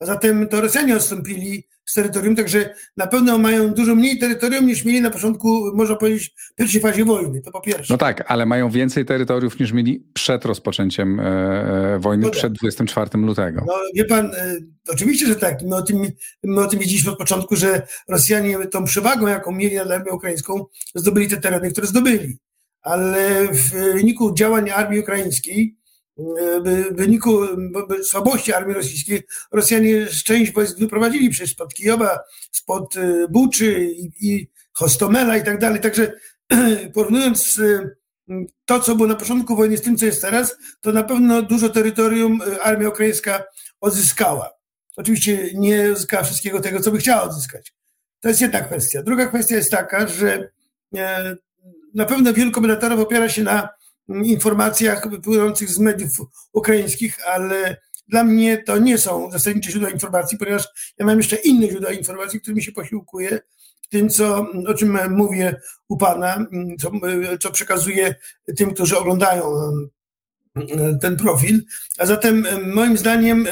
A 0.00 0.06
zatem 0.06 0.48
to 0.48 0.60
Rosjanie 0.60 0.96
odstąpili 0.96 1.68
z 1.90 1.94
terytorium, 1.94 2.36
także 2.36 2.74
na 2.96 3.06
pewno 3.06 3.38
mają 3.38 3.74
dużo 3.74 3.94
mniej 3.94 4.18
terytorium 4.18 4.66
niż 4.66 4.84
mieli 4.84 5.00
na 5.00 5.10
początku, 5.10 5.70
można 5.74 5.96
powiedzieć, 5.96 6.34
w 6.52 6.54
pierwszej 6.54 6.80
fazie 6.80 7.04
wojny, 7.04 7.40
to 7.40 7.50
po 7.50 7.60
pierwsze. 7.60 7.94
No 7.94 7.98
tak, 7.98 8.24
ale 8.26 8.46
mają 8.46 8.70
więcej 8.70 9.04
terytoriów 9.04 9.60
niż 9.60 9.72
mieli 9.72 10.06
przed 10.12 10.44
rozpoczęciem 10.44 11.20
e, 11.20 11.24
e 11.24 11.98
wojny, 11.98 12.22
no 12.22 12.30
tak. 12.30 12.38
przed 12.38 12.52
24 12.52 13.10
lutego. 13.14 13.64
No 13.66 13.74
wie 13.94 14.04
pan, 14.04 14.26
e, 14.26 14.56
oczywiście, 14.88 15.26
że 15.26 15.36
tak. 15.36 15.62
My 15.62 15.76
o, 15.76 15.82
tym, 15.82 16.06
my 16.44 16.60
o 16.60 16.66
tym 16.66 16.80
wiedzieliśmy 16.80 17.12
od 17.12 17.18
początku, 17.18 17.56
że 17.56 17.82
Rosjanie 18.08 18.66
tą 18.66 18.84
przewagą, 18.84 19.26
jaką 19.26 19.52
mieli 19.52 19.76
nad 19.76 19.90
armią 19.90 20.12
ukraińską, 20.12 20.64
zdobyli 20.94 21.28
te 21.28 21.36
tereny, 21.36 21.70
które 21.70 21.86
zdobyli. 21.86 22.38
Ale 22.82 23.48
w 23.52 23.70
wyniku 23.70 24.34
działań 24.34 24.70
armii 24.70 25.00
ukraińskiej 25.00 25.79
w 26.64 26.86
wyniku 26.92 27.38
słabości 28.04 28.52
armii 28.52 28.74
rosyjskiej 28.74 29.22
Rosjanie 29.52 30.06
część 30.24 30.52
wojsk 30.52 30.78
wyprowadzili 30.78 31.30
przecież 31.30 31.50
spod 31.50 31.74
Kijowa, 31.74 32.18
spod 32.52 32.96
e, 32.96 33.28
Buczy 33.28 33.84
i, 33.84 34.12
i 34.20 34.50
Hostomela 34.72 35.36
i 35.36 35.44
tak 35.44 35.58
dalej. 35.58 35.80
Także 35.80 36.12
porównując 36.94 37.58
e, 37.58 37.90
to, 38.64 38.80
co 38.80 38.94
było 38.94 39.08
na 39.08 39.14
początku 39.14 39.56
wojny 39.56 39.76
z 39.76 39.82
tym, 39.82 39.96
co 39.96 40.06
jest 40.06 40.22
teraz, 40.22 40.56
to 40.80 40.92
na 40.92 41.02
pewno 41.02 41.42
dużo 41.42 41.68
terytorium 41.68 42.42
e, 42.42 42.62
armia 42.62 42.88
ukraińska 42.88 43.44
odzyskała. 43.80 44.50
Oczywiście 44.96 45.50
nie 45.54 45.92
odzyskała 45.92 46.22
wszystkiego 46.22 46.60
tego, 46.60 46.80
co 46.80 46.90
by 46.90 46.98
chciała 46.98 47.22
odzyskać. 47.22 47.74
To 48.20 48.28
jest 48.28 48.40
jedna 48.40 48.60
kwestia. 48.60 49.02
Druga 49.02 49.26
kwestia 49.26 49.56
jest 49.56 49.70
taka, 49.70 50.06
że 50.06 50.50
na 51.94 52.04
pewno 52.04 52.32
wielu 52.32 52.50
komentatorów 52.50 53.00
opiera 53.00 53.28
się 53.28 53.42
na 53.42 53.68
informacjach 54.08 55.10
wypływających 55.10 55.68
z 55.68 55.78
mediów 55.78 56.10
ukraińskich, 56.52 57.28
ale 57.28 57.76
dla 58.08 58.24
mnie 58.24 58.62
to 58.62 58.78
nie 58.78 58.98
są 58.98 59.30
zasadnicze 59.30 59.70
źródła 59.70 59.90
informacji, 59.90 60.38
ponieważ 60.38 60.68
ja 60.98 61.06
mam 61.06 61.16
jeszcze 61.16 61.36
inne 61.36 61.68
źródła 61.68 61.92
informacji, 61.92 62.40
którymi 62.40 62.62
się 62.62 62.72
posiłkuję, 62.72 63.40
w 63.82 63.88
tym, 63.88 64.08
co, 64.08 64.46
o 64.66 64.74
czym 64.74 64.98
mówię 65.10 65.60
u 65.88 65.96
Pana, 65.96 66.46
co, 66.80 66.90
co 67.40 67.52
przekazuję 67.52 68.14
tym, 68.56 68.74
którzy 68.74 68.98
oglądają 68.98 69.44
ten 71.00 71.16
profil. 71.16 71.62
A 71.98 72.06
zatem 72.06 72.46
moim 72.74 72.98
zdaniem 72.98 73.46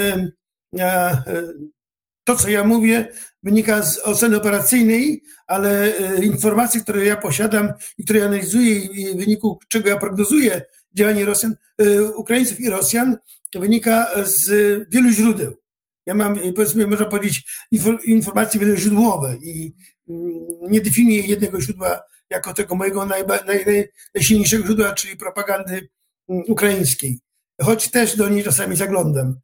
to, 2.29 2.37
co 2.37 2.49
ja 2.49 2.65
mówię, 2.65 3.09
wynika 3.43 3.83
z 3.83 3.99
oceny 4.05 4.37
operacyjnej, 4.37 5.23
ale 5.47 5.99
e, 5.99 6.25
informacje, 6.25 6.81
które 6.81 7.05
ja 7.05 7.17
posiadam 7.17 7.73
i 7.99 8.05
które 8.05 8.25
analizuję 8.25 8.75
i 8.75 9.15
w 9.15 9.17
wyniku 9.17 9.59
czego 9.69 9.89
ja 9.89 9.97
prognozuję 9.97 10.63
działanie 10.95 11.25
Rosjan, 11.25 11.57
e, 11.79 12.03
Ukraińców 12.03 12.61
i 12.61 12.71
Rosjan, 12.71 13.17
wynika 13.55 14.11
z 14.25 14.45
wielu 14.91 15.11
źródeł. 15.11 15.57
Ja 16.07 16.15
mam, 16.15 16.39
powiedzmy, 16.57 16.87
można 16.87 17.07
powiedzieć, 17.07 17.69
informacje 18.05 18.61
wieloźródłowe 18.61 19.37
i 19.43 19.75
mm, 20.09 20.33
nie 20.71 20.81
definiuję 20.81 21.21
jednego 21.21 21.61
źródła 21.61 22.03
jako 22.31 22.55
tego 22.55 22.75
mojego 22.75 23.07
najba, 23.07 23.39
naj, 23.47 23.89
najsilniejszego 24.15 24.65
źródła, 24.65 24.93
czyli 24.93 25.17
propagandy 25.17 25.89
mm, 26.29 26.45
ukraińskiej. 26.49 27.21
Choć 27.63 27.91
też 27.91 28.17
do 28.17 28.29
niej 28.29 28.45
czasami 28.45 28.77
zaglądam. 28.77 29.41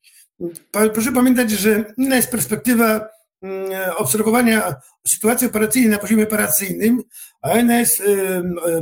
Proszę 0.71 1.13
pamiętać, 1.13 1.51
że 1.51 1.85
inna 1.99 2.17
jest 2.17 2.31
perspektywa 2.31 3.09
mm, 3.43 3.73
obserwowania 3.97 4.75
sytuacji 5.07 5.47
operacyjnej 5.47 5.91
na 5.91 5.99
poziomie 5.99 6.25
operacyjnym, 6.25 7.03
a 7.43 7.59
inna 7.59 7.79
jest 7.79 8.03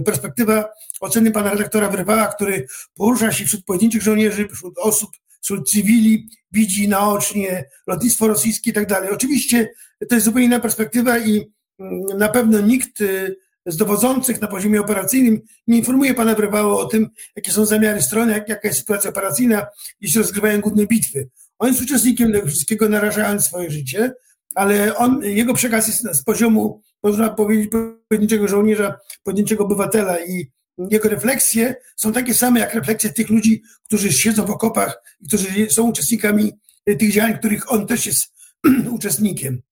perspektywa 0.04 0.68
oceny 1.00 1.30
pana 1.30 1.50
redaktora 1.50 1.88
Wyrwała, 1.88 2.26
który 2.26 2.66
porusza 2.94 3.32
się 3.32 3.44
wśród 3.44 3.64
pojedynczych 3.64 4.02
żołnierzy, 4.02 4.48
wśród 4.48 4.78
osób, 4.78 5.10
wśród 5.42 5.70
cywili, 5.70 6.28
widzi 6.52 6.88
naocznie 6.88 7.64
lotnictwo 7.86 8.28
rosyjskie 8.28 8.70
i 8.70 8.74
tak 8.74 8.86
dalej. 8.86 9.10
Oczywiście 9.10 9.68
to 10.08 10.14
jest 10.14 10.24
zupełnie 10.24 10.46
inna 10.46 10.60
perspektywa 10.60 11.18
i 11.18 11.52
mm, 11.78 12.18
na 12.18 12.28
pewno 12.28 12.60
nikt 12.60 13.00
y, 13.00 13.36
z 13.66 13.76
dowodzących 13.76 14.40
na 14.40 14.48
poziomie 14.48 14.80
operacyjnym 14.80 15.40
nie 15.66 15.78
informuje 15.78 16.14
pana 16.14 16.34
Brewało 16.34 16.80
o 16.80 16.84
tym, 16.84 17.08
jakie 17.36 17.52
są 17.52 17.66
zamiary 17.66 18.02
strony, 18.02 18.32
jak, 18.32 18.48
jaka 18.48 18.68
jest 18.68 18.80
sytuacja 18.80 19.10
operacyjna, 19.10 19.66
jeśli 20.00 20.18
rozgrywają 20.18 20.60
główne 20.60 20.86
bitwy. 20.86 21.28
On 21.62 21.68
jest 21.68 21.82
uczestnikiem 21.82 22.32
tego 22.32 22.46
wszystkiego, 22.46 22.88
narażając 22.88 23.44
swoje 23.44 23.70
życie, 23.70 24.14
ale 24.54 24.96
on, 24.96 25.22
jego 25.22 25.54
przekaz 25.54 25.86
jest 25.86 26.16
z 26.18 26.22
poziomu, 26.22 26.82
można 27.02 27.30
powiedzieć, 27.30 27.70
pojedynczego 28.08 28.48
żołnierza, 28.48 28.98
pojedynczego 29.22 29.64
obywatela 29.64 30.20
i 30.20 30.50
jego 30.90 31.08
refleksje 31.08 31.74
są 31.96 32.12
takie 32.12 32.34
same 32.34 32.60
jak 32.60 32.74
refleksje 32.74 33.12
tych 33.12 33.30
ludzi, 33.30 33.62
którzy 33.84 34.12
siedzą 34.12 34.46
w 34.46 34.50
okopach 34.50 35.02
i 35.20 35.28
którzy 35.28 35.70
są 35.70 35.82
uczestnikami 35.82 36.52
tych 36.84 37.12
działań, 37.12 37.38
których 37.38 37.72
on 37.72 37.86
też 37.86 38.06
jest 38.06 38.24
uczestnikiem. 38.96 39.62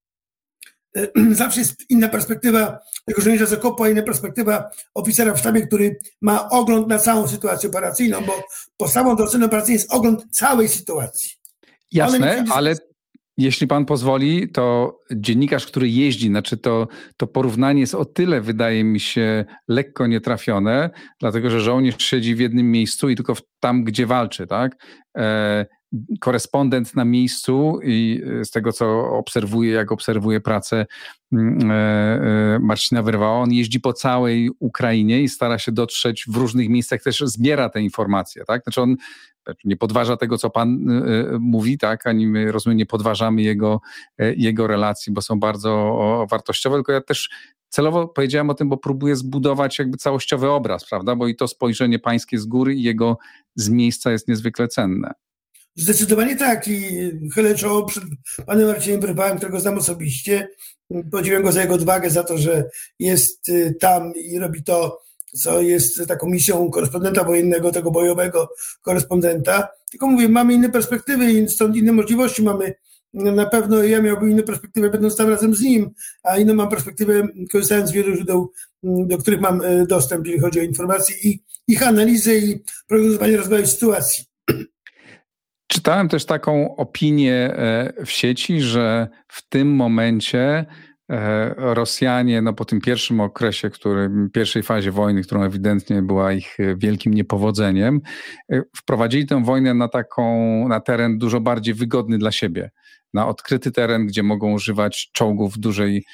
Zawsze 1.32 1.60
jest 1.60 1.90
inna 1.90 2.08
perspektywa 2.08 2.78
tego 3.04 3.22
żołnierza 3.22 3.46
z 3.46 3.52
okopu, 3.52 3.82
a 3.82 3.88
inna 3.88 4.02
perspektywa 4.02 4.70
oficera 4.94 5.34
w 5.34 5.38
sztabie, 5.38 5.66
który 5.66 5.98
ma 6.20 6.50
ogląd 6.50 6.88
na 6.88 6.98
całą 6.98 7.28
sytuację 7.28 7.68
operacyjną, 7.68 8.24
bo 8.24 8.32
podstawą 8.76 9.16
do 9.16 9.24
oceny 9.24 9.44
operacyjnej 9.44 9.78
jest 9.78 9.92
ogląd 9.92 10.24
całej 10.30 10.68
sytuacji. 10.68 11.39
Jasne, 11.92 12.44
ale 12.52 12.74
jeśli 13.36 13.66
pan 13.66 13.84
pozwoli, 13.84 14.48
to 14.48 14.98
dziennikarz, 15.12 15.66
który 15.66 15.88
jeździ, 15.88 16.28
znaczy 16.28 16.56
to, 16.56 16.88
to 17.16 17.26
porównanie 17.26 17.80
jest 17.80 17.94
o 17.94 18.04
tyle, 18.04 18.40
wydaje 18.40 18.84
mi 18.84 19.00
się, 19.00 19.44
lekko 19.68 20.06
nietrafione, 20.06 20.90
dlatego 21.20 21.50
że 21.50 21.60
żołnierz 21.60 22.02
siedzi 22.02 22.34
w 22.34 22.40
jednym 22.40 22.70
miejscu 22.70 23.08
i 23.08 23.16
tylko 23.16 23.34
tam, 23.60 23.84
gdzie 23.84 24.06
walczy, 24.06 24.46
tak? 24.46 24.76
E, 25.16 25.66
korespondent 26.20 26.96
na 26.96 27.04
miejscu 27.04 27.80
i 27.84 28.22
z 28.44 28.50
tego, 28.50 28.72
co 28.72 29.10
obserwuję, 29.10 29.72
jak 29.72 29.92
obserwuję 29.92 30.40
pracę 30.40 30.86
mm, 31.32 31.70
e, 31.70 31.74
e, 31.74 32.58
Marcina 32.58 33.02
Wyrwała, 33.02 33.38
on 33.38 33.52
jeździ 33.52 33.80
po 33.80 33.92
całej 33.92 34.50
Ukrainie 34.58 35.22
i 35.22 35.28
stara 35.28 35.58
się 35.58 35.72
dotrzeć 35.72 36.24
w 36.28 36.36
różnych 36.36 36.68
miejscach, 36.68 37.02
też 37.02 37.20
zbiera 37.20 37.68
te 37.68 37.80
informacje, 37.82 38.44
tak? 38.44 38.62
Znaczy 38.62 38.80
on 38.80 38.96
nie 39.64 39.76
podważa 39.76 40.16
tego, 40.16 40.38
co 40.38 40.50
pan 40.50 40.90
y, 40.90 41.34
y, 41.34 41.38
mówi, 41.40 41.78
tak, 41.78 42.06
ani 42.06 42.26
my, 42.26 42.52
rozumiem, 42.52 42.78
nie 42.78 42.86
podważamy 42.86 43.42
jego, 43.42 43.80
y, 44.22 44.34
jego 44.38 44.66
relacji, 44.66 45.12
bo 45.12 45.22
są 45.22 45.40
bardzo 45.40 46.26
wartościowe, 46.30 46.76
tylko 46.76 46.92
ja 46.92 47.00
też 47.00 47.30
celowo 47.68 48.08
powiedziałem 48.08 48.50
o 48.50 48.54
tym, 48.54 48.68
bo 48.68 48.76
próbuję 48.76 49.16
zbudować 49.16 49.78
jakby 49.78 49.96
całościowy 49.96 50.50
obraz, 50.50 50.88
prawda, 50.88 51.16
bo 51.16 51.28
i 51.28 51.36
to 51.36 51.48
spojrzenie 51.48 51.98
pańskie 51.98 52.38
z 52.38 52.46
góry 52.46 52.74
i 52.74 52.82
jego 52.82 53.18
z 53.54 53.68
miejsca 53.68 54.12
jest 54.12 54.28
niezwykle 54.28 54.68
cenne. 54.68 55.12
Zdecydowanie 55.76 56.36
tak 56.36 56.68
i 56.68 57.10
chylę 57.34 57.54
czoło 57.54 57.84
przed 57.84 58.04
panem 58.46 58.66
Marcinem 58.66 59.00
Brybałem, 59.00 59.36
którego 59.36 59.60
znam 59.60 59.78
osobiście. 59.78 60.48
Podziwiam 61.12 61.42
go 61.42 61.52
za 61.52 61.60
jego 61.60 61.74
odwagę, 61.74 62.10
za 62.10 62.24
to, 62.24 62.38
że 62.38 62.64
jest 62.98 63.50
tam 63.80 64.12
i 64.14 64.38
robi 64.38 64.62
to 64.62 65.00
co 65.32 65.60
jest 65.60 66.08
taką 66.08 66.28
misją 66.28 66.70
korespondenta 66.70 67.24
wojennego, 67.24 67.72
tego 67.72 67.90
bojowego 67.90 68.48
korespondenta. 68.82 69.68
Tylko 69.90 70.06
mówię, 70.06 70.28
mamy 70.28 70.54
inne 70.54 70.68
perspektywy 70.68 71.32
i 71.32 71.48
stąd 71.48 71.76
inne 71.76 71.92
możliwości 71.92 72.42
mamy. 72.42 72.74
Na 73.14 73.46
pewno 73.46 73.82
ja 73.82 74.02
miałbym 74.02 74.30
inne 74.30 74.42
perspektywy, 74.42 74.90
będąc 74.90 75.16
tam 75.16 75.28
razem 75.28 75.54
z 75.54 75.60
nim, 75.60 75.90
a 76.22 76.38
inną 76.38 76.54
mam 76.54 76.68
perspektywę, 76.68 77.28
korzystając 77.52 77.90
z 77.90 77.92
wielu 77.92 78.16
źródeł, 78.16 78.52
do 78.82 79.18
których 79.18 79.40
mam 79.40 79.62
e, 79.62 79.86
dostęp, 79.86 80.26
jeżeli 80.26 80.42
chodzi 80.42 80.60
o 80.60 80.62
informacje 80.62 81.16
i 81.24 81.42
ich 81.68 81.86
analizę 81.86 82.38
i 82.38 82.62
prognozowanie 82.86 83.36
rozwoju 83.36 83.66
sytuacji. 83.66 84.24
Czytałem 85.66 86.08
też 86.08 86.24
taką 86.24 86.76
opinię 86.76 87.34
e, 87.34 87.92
w 88.06 88.10
sieci, 88.10 88.60
że 88.60 89.08
w 89.28 89.48
tym 89.48 89.68
momencie 89.68 90.66
Rosjanie, 91.56 92.42
no 92.42 92.52
po 92.52 92.64
tym 92.64 92.80
pierwszym 92.80 93.20
okresie, 93.20 93.70
który, 93.70 94.10
pierwszej 94.32 94.62
fazie 94.62 94.90
wojny, 94.90 95.22
którą 95.22 95.42
ewidentnie 95.42 96.02
była 96.02 96.32
ich 96.32 96.60
e, 96.60 96.76
wielkim 96.76 97.14
niepowodzeniem, 97.14 98.00
e, 98.52 98.62
wprowadzili 98.76 99.26
tę 99.26 99.44
wojnę 99.44 99.74
na 99.74 99.88
taką, 99.88 100.68
na 100.68 100.80
teren 100.80 101.18
dużo 101.18 101.40
bardziej 101.40 101.74
wygodny 101.74 102.18
dla 102.18 102.32
siebie. 102.32 102.70
Na 103.14 103.28
odkryty 103.28 103.72
teren, 103.72 104.06
gdzie 104.06 104.22
mogą 104.22 104.52
używać 104.52 105.10
czołgów 105.12 105.54
w 105.54 105.58
dużej, 105.58 106.04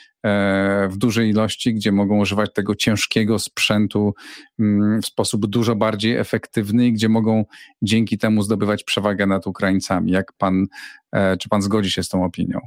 w 0.88 0.96
dużej 0.96 1.30
ilości, 1.30 1.74
gdzie 1.74 1.92
mogą 1.92 2.18
używać 2.18 2.52
tego 2.52 2.74
ciężkiego 2.74 3.38
sprzętu 3.38 4.14
mm, 4.58 5.02
w 5.02 5.06
sposób 5.06 5.46
dużo 5.46 5.74
bardziej 5.74 6.16
efektywny, 6.16 6.92
gdzie 6.92 7.08
mogą 7.08 7.44
dzięki 7.82 8.18
temu 8.18 8.42
zdobywać 8.42 8.84
przewagę 8.84 9.26
nad 9.26 9.46
Ukraińcami. 9.46 10.12
Jak 10.12 10.32
pan, 10.32 10.66
czy 11.38 11.48
pan 11.48 11.62
zgodzi 11.62 11.90
się 11.90 12.02
z 12.02 12.08
tą 12.08 12.24
opinią? 12.24 12.60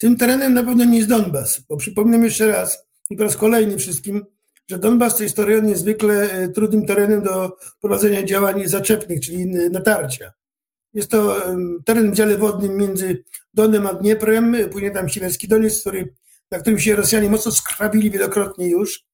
Tym 0.00 0.16
terenem 0.16 0.54
na 0.54 0.62
pewno 0.62 0.84
nie 0.84 0.96
jest 0.96 1.08
Donbas, 1.08 1.60
bo 1.68 1.76
przypomnę 1.76 2.18
jeszcze 2.18 2.46
raz 2.46 2.86
i 3.10 3.16
po 3.16 3.24
raz 3.24 3.36
kolejny 3.36 3.78
wszystkim, 3.78 4.24
że 4.70 4.78
Donbas 4.78 5.16
to 5.16 5.22
jest 5.22 5.36
teren 5.36 5.66
niezwykle 5.66 6.30
e, 6.30 6.48
trudnym 6.48 6.86
terenem 6.86 7.22
do 7.22 7.56
prowadzenia 7.80 8.22
działań 8.22 8.66
zaczepnych, 8.66 9.20
czyli 9.20 9.46
natarcia. 9.46 10.32
Jest 10.94 11.10
to 11.10 11.36
teren 11.84 12.12
w 12.12 12.14
dziale 12.14 12.38
wodnym 12.38 12.76
między 12.76 13.24
Donem 13.54 13.86
a 13.86 13.94
Dnieprem, 13.94 14.56
płynie 14.70 14.90
tam 14.90 15.08
Siwerski 15.08 15.48
Doniec, 15.48 15.80
który, 15.80 16.14
na 16.50 16.58
którym 16.58 16.78
się 16.78 16.96
Rosjanie 16.96 17.30
mocno 17.30 17.52
skrawili 17.52 18.10
wielokrotnie 18.10 18.68
już. 18.68 19.04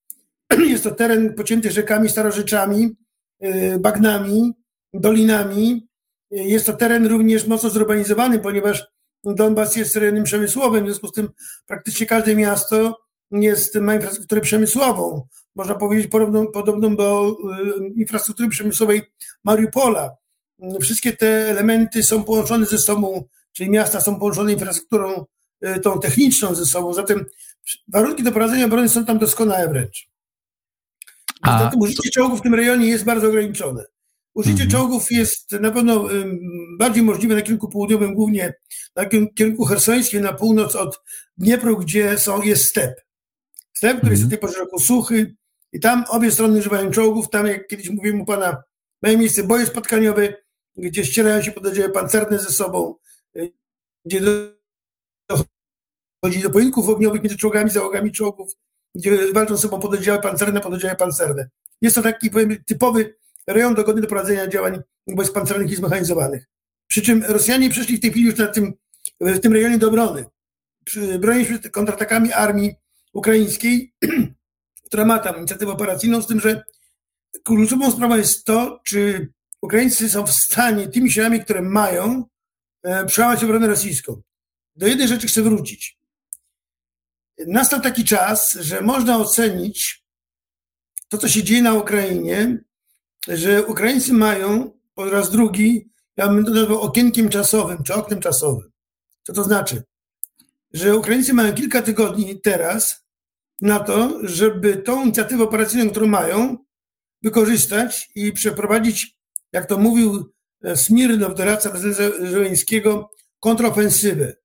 Jest 0.69 0.85
to 0.85 0.91
teren 0.91 1.35
pocięty 1.35 1.71
rzekami, 1.71 2.09
starorzeczami, 2.09 2.97
e, 3.41 3.79
bagnami, 3.79 4.53
dolinami. 4.95 5.89
E, 6.33 6.37
jest 6.37 6.67
to 6.67 6.73
teren 6.73 7.07
również 7.07 7.47
mocno 7.47 7.71
zurbanizowany, 7.71 8.39
ponieważ 8.39 8.87
Donbas 9.35 9.77
jest 9.77 9.97
rejonem 9.97 10.25
przemysłowym, 10.25 10.85
w 10.85 10.87
związku 10.87 11.09
z 11.09 11.13
tym 11.13 11.29
praktycznie 11.67 12.07
każde 12.07 12.37
miasto 12.37 13.01
jest, 13.31 13.75
ma 13.75 13.95
infrastrukturę 13.95 14.41
przemysłową. 14.41 15.27
Można 15.55 15.75
powiedzieć 15.75 16.07
podobną, 16.07 16.47
podobną 16.47 16.97
do 16.97 17.37
y, 17.87 18.01
infrastruktury 18.01 18.49
przemysłowej 18.49 19.03
Mariupola. 19.45 20.17
Wszystkie 20.81 21.13
te 21.13 21.51
elementy 21.51 22.03
są 22.03 22.25
połączone 22.25 22.67
ze 22.67 22.79
sobą, 22.79 23.25
czyli 23.53 23.71
miasta 23.71 24.01
są 24.01 24.19
połączone 24.19 24.53
infrastrukturą 24.53 25.25
y, 25.67 25.81
tą 25.81 26.01
techniczną 26.01 26.55
ze 26.55 26.67
sobą, 26.67 26.95
zatem 26.95 27.25
warunki 27.89 28.23
do 28.23 28.33
prowadzenia 28.33 28.67
obrony 28.67 28.89
są 28.89 29.05
tam 29.05 29.19
doskonałe 29.19 29.69
wręcz. 29.69 30.09
Zatem 31.47 31.81
użycie 31.81 32.11
czołgów 32.11 32.41
w 32.41 32.43
tym 32.43 32.55
rejonie 32.55 32.87
jest 32.87 33.05
bardzo 33.05 33.29
ograniczone. 33.29 33.85
Użycie 34.37 34.63
mhm. 34.63 34.71
czołgów 34.71 35.11
jest 35.11 35.53
na 35.53 35.71
pewno 35.71 36.09
bardziej 36.79 37.03
możliwe 37.03 37.35
na 37.35 37.43
kierunku 37.43 37.69
południowym, 37.69 38.15
głównie 38.15 38.55
na 38.97 39.07
kierunku 39.35 39.65
hersońskim, 39.65 40.23
na 40.23 40.33
północ 40.33 40.77
od 40.77 41.01
Dniepru, 41.37 41.77
gdzie 41.77 42.19
są, 42.19 42.43
jest 42.43 42.65
step. 42.65 43.01
Step, 43.75 43.99
który 43.99 44.13
jest 44.13 44.27
w 44.27 44.29
tej 44.29 44.39
porze 44.39 44.59
roku 44.59 44.79
suchy 44.79 45.37
i 45.73 45.81
tam 45.81 46.05
obie 46.09 46.31
strony 46.31 46.59
używają 46.59 46.91
czołgów. 46.91 47.31
Tam, 47.31 47.47
jak 47.47 47.67
kiedyś 47.67 47.91
mówiłem 47.91 48.21
u 48.21 48.25
pana, 48.25 48.63
mają 49.03 49.19
miejsce 49.19 49.43
boje 49.43 49.67
spotkaniowe, 49.67 50.35
gdzie 50.77 51.05
ścierają 51.05 51.43
się 51.43 51.53
podejrzewa 51.53 51.89
pancerne 51.89 52.39
ze 52.39 52.51
sobą, 52.51 52.95
y, 53.37 53.53
gdzie 54.05 54.21
dochodzi 55.29 56.43
do 56.43 56.51
pojedynków 56.51 56.89
ogniowych 56.89 57.23
między 57.23 57.37
czołgami, 57.37 57.71
załogami 57.71 58.13
czołgów, 58.13 58.53
gdzie 58.95 59.33
walczą 59.33 59.57
ze 59.57 59.63
sobą 59.63 59.81
podejrzewa 59.81 60.19
pancerne, 60.19 60.61
podejrzewa 60.61 60.95
pancerne. 60.95 61.49
Jest 61.81 61.97
to 61.97 62.03
taki, 62.03 62.31
powiem, 62.31 62.65
typowy 62.67 63.15
rejon 63.47 63.75
dogodny 63.75 64.03
do 64.03 64.09
prowadzenia 64.09 64.47
działań 64.47 64.81
wojsk 65.07 65.33
pancernych 65.33 65.71
i 65.71 65.77
zmechanizowanych. 65.77 66.45
Przy 66.87 67.03
czym 67.03 67.25
Rosjanie 67.25 67.71
przeszli 67.71 67.97
w 67.97 68.01
tej 68.01 68.11
chwili 68.11 68.27
już 68.27 68.37
na 68.37 68.47
tym, 68.47 68.73
w 69.21 69.41
tym 69.41 69.53
rejonie 69.53 69.79
do 69.79 69.89
obrony. 69.89 70.25
Bronią 71.19 71.45
się 71.45 71.59
kontratakami 71.59 72.33
armii 72.33 72.75
ukraińskiej, 73.13 73.95
która 74.87 75.05
ma 75.05 75.19
tam 75.19 75.37
inicjatywę 75.37 75.73
operacyjną, 75.73 76.23
z 76.23 76.27
tym, 76.27 76.41
że 76.41 76.63
kluczową 77.45 77.91
sprawą 77.91 78.17
jest 78.17 78.45
to, 78.45 78.81
czy 78.85 79.29
Ukraińcy 79.63 80.11
są 80.11 80.27
w 80.27 80.33
stanie 80.33 80.89
tymi 80.89 81.11
siłami, 81.11 81.41
które 81.41 81.63
mają, 81.63 82.25
e, 82.83 83.07
przełamać 83.07 83.45
obronę 83.45 83.67
rosyjską. 83.67 84.23
Do 84.77 84.87
jednej 84.87 85.09
rzeczy 85.09 85.27
chcę 85.27 85.43
wrócić. 85.43 85.99
Nastał 87.47 87.81
taki 87.81 88.05
czas, 88.05 88.53
że 88.53 88.81
można 88.81 89.19
ocenić 89.19 90.05
to, 91.09 91.19
co 91.19 91.29
się 91.29 91.43
dzieje 91.43 91.63
na 91.63 91.75
Ukrainie, 91.75 92.59
że 93.29 93.67
Ukraińcy 93.67 94.13
mają 94.13 94.71
po 94.95 95.11
raz 95.11 95.31
drugi, 95.31 95.91
ja 96.17 96.29
bym 96.29 96.45
to 96.45 96.51
nazwał 96.51 96.81
okienkiem 96.81 97.29
czasowym, 97.29 97.83
czy 97.83 97.95
oknem 97.95 98.21
czasowym. 98.21 98.71
Co 99.23 99.33
to 99.33 99.45
znaczy? 99.45 99.83
Że 100.73 100.97
Ukraińcy 100.97 101.35
mają 101.35 101.55
kilka 101.55 101.83
tygodni 101.83 102.41
teraz 102.41 103.07
na 103.61 103.81
to, 103.81 104.19
żeby 104.23 104.77
tą 104.77 105.03
inicjatywę 105.03 105.45
operacyjną, 105.45 105.91
którą 105.91 106.07
mają, 106.07 106.57
wykorzystać 107.23 108.11
i 108.15 108.33
przeprowadzić, 108.33 109.17
jak 109.53 109.67
to 109.67 109.79
mówił 109.79 110.33
e, 110.63 110.77
Smirnow, 110.77 111.35
doradca 111.35 111.71
prezydenta 111.71 112.27
Żeleńskiego, 112.27 113.11
kontrofensywę. 113.41 114.37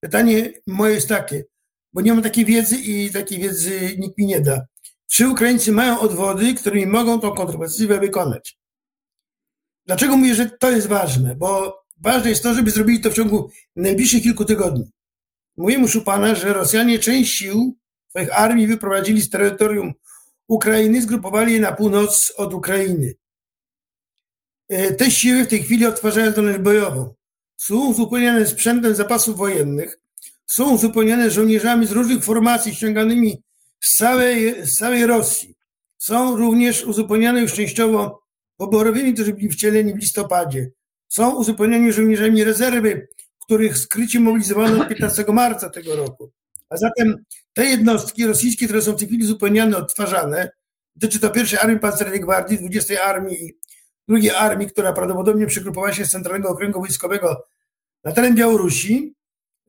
Pytanie 0.00 0.52
moje 0.66 0.94
jest 0.94 1.08
takie, 1.08 1.44
bo 1.92 2.00
nie 2.00 2.14
mam 2.14 2.22
takiej 2.22 2.44
wiedzy 2.44 2.76
i 2.76 3.10
takiej 3.10 3.38
wiedzy 3.38 3.96
nikt 3.98 4.18
mi 4.18 4.26
nie 4.26 4.40
da. 4.40 4.66
Czy 5.10 5.28
Ukraińcy 5.28 5.72
mają 5.72 6.00
odwody, 6.00 6.54
którymi 6.54 6.86
mogą 6.86 7.20
tą 7.20 7.30
kontrofensywę 7.30 8.00
wykonać? 8.00 8.58
Dlaczego 9.86 10.16
mówię, 10.16 10.34
że 10.34 10.50
to 10.50 10.70
jest 10.70 10.86
ważne? 10.86 11.36
Bo 11.36 11.82
ważne 12.00 12.30
jest 12.30 12.42
to, 12.42 12.54
żeby 12.54 12.70
zrobili 12.70 13.00
to 13.00 13.10
w 13.10 13.14
ciągu 13.14 13.50
najbliższych 13.76 14.22
kilku 14.22 14.44
tygodni. 14.44 14.90
Mówię 15.56 15.78
muszę 15.78 16.00
pana, 16.00 16.34
że 16.34 16.52
Rosjanie 16.52 16.98
część 16.98 17.38
sił 17.38 17.76
swoich 18.08 18.38
armii 18.38 18.66
wyprowadzili 18.66 19.22
z 19.22 19.30
terytorium 19.30 19.92
Ukrainy, 20.48 21.02
zgrupowali 21.02 21.52
je 21.52 21.60
na 21.60 21.72
północ 21.72 22.32
od 22.36 22.54
Ukrainy. 22.54 23.14
E, 24.68 24.94
te 24.94 25.10
siły 25.10 25.44
w 25.44 25.48
tej 25.48 25.62
chwili 25.62 25.86
odtwarzają 25.86 26.32
zdolność 26.32 26.58
bojową. 26.58 27.14
Są 27.56 27.86
uzupełniane 27.86 28.46
sprzętem 28.46 28.94
zapasów 28.94 29.36
wojennych, 29.36 29.98
są 30.46 30.70
uzupełniane 30.70 31.30
żołnierzami 31.30 31.86
z 31.86 31.92
różnych 31.92 32.24
formacji 32.24 32.74
ściąganymi 32.74 33.42
z 33.84 33.96
całej, 33.96 34.66
z 34.66 34.76
całej 34.76 35.06
Rosji. 35.06 35.54
Są 35.98 36.36
również 36.36 36.84
uzupełniane 36.84 37.40
już 37.40 37.52
częściowo 37.52 38.22
poborowymi, 38.56 39.14
którzy 39.14 39.32
byli 39.34 39.48
wcieleni 39.48 39.94
w 39.94 39.96
listopadzie. 39.96 40.70
Są 41.08 41.36
uzupełniani 41.36 41.92
żołnierzami 41.92 42.44
rezerwy, 42.44 43.08
których 43.44 43.78
skrycie 43.78 44.20
mobilizowano 44.20 44.86
15 44.86 45.24
marca 45.28 45.70
tego 45.70 45.96
roku. 45.96 46.32
A 46.68 46.76
zatem 46.76 47.24
te 47.52 47.64
jednostki 47.64 48.26
rosyjskie, 48.26 48.66
które 48.66 48.82
są 48.82 48.92
w 48.92 48.98
tej 48.98 49.08
chwili 49.08 49.24
uzupełniane, 49.24 49.76
odtwarzane, 49.76 50.50
dotyczy 50.96 51.20
to 51.20 51.30
pierwszej 51.30 51.58
Armii 51.58 51.78
Pancernej 51.78 52.20
Gwardii, 52.20 52.58
20 52.58 53.02
Armii 53.02 53.44
i 53.44 53.58
drugiej 54.08 54.30
Armii, 54.30 54.68
która 54.68 54.92
prawdopodobnie 54.92 55.46
przygrupowała 55.46 55.92
się 55.92 56.06
z 56.06 56.10
Centralnego 56.10 56.48
Okręgu 56.48 56.80
Wojskowego 56.80 57.44
na 58.04 58.12
teren 58.12 58.34
Białorusi, 58.34 59.14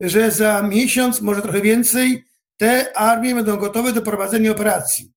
że 0.00 0.30
za 0.30 0.62
miesiąc, 0.62 1.20
może 1.20 1.42
trochę 1.42 1.60
więcej, 1.60 2.24
te 2.56 2.96
armie 2.96 3.34
będą 3.34 3.56
gotowe 3.56 3.92
do 3.92 4.02
prowadzenia 4.02 4.50
operacji. 4.50 5.12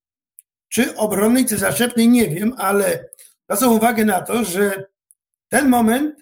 Czy 0.70 0.98
obronnej, 0.98 1.46
czy 1.46 1.58
zaszczepnej, 1.58 2.10
nie 2.10 2.30
wiem, 2.30 2.54
ale 2.58 3.10
zwracam 3.44 3.74
uwagę 3.74 4.06
na 4.06 4.22
to, 4.22 4.44
że 4.44 4.84
ten 5.50 5.70
moment 5.70 6.16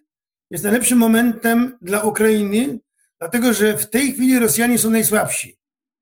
jest 0.50 0.64
najlepszym 0.64 0.98
momentem 0.98 1.78
dla 1.82 2.02
Ukrainy, 2.02 2.80
dlatego 3.20 3.54
że 3.54 3.78
w 3.78 3.90
tej 3.90 4.14
chwili 4.14 4.40
Rosjanie 4.40 4.80
są 4.80 4.90
najsłabsi. 4.90 5.58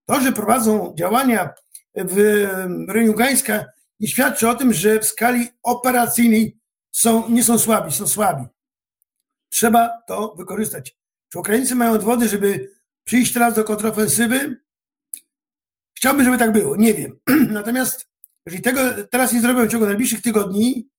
To, 0.06 0.22
że 0.22 0.32
prowadzą 0.32 0.94
działania 0.98 1.54
w 1.96 2.18
rejonie 2.90 3.12
Ługańska, 3.12 3.66
nie 4.00 4.08
świadczy 4.08 4.50
o 4.50 4.56
tym, 4.56 4.74
że 4.74 5.00
w 5.00 5.06
skali 5.06 5.48
operacyjnej 5.64 6.58
są, 6.92 7.30
nie 7.30 7.44
są 7.44 7.60
słabi, 7.60 7.92
są 7.92 8.08
słabi. 8.08 8.46
Trzeba 9.50 10.02
to 10.08 10.36
wykorzystać. 10.38 10.98
Czy 11.30 11.40
Ukraińcy 11.40 11.76
mają 11.76 11.92
odwody, 11.92 12.28
żeby 12.28 12.72
przyjść 13.04 13.34
teraz 13.34 13.54
do 13.54 13.64
kontrofensywy? 13.64 14.65
Chciałbym, 15.98 16.26
żeby 16.26 16.38
tak 16.38 16.52
było, 16.52 16.76
nie 16.76 16.94
wiem. 16.94 17.20
Natomiast 17.50 18.08
jeżeli 18.46 18.64
tego 18.64 18.82
teraz 19.12 19.34
nie 19.34 19.42
zrobią 19.42 19.66
w 19.66 19.72
ciągu 19.72 19.86
najbliższych 19.86 20.22
tygodni, 20.22 20.90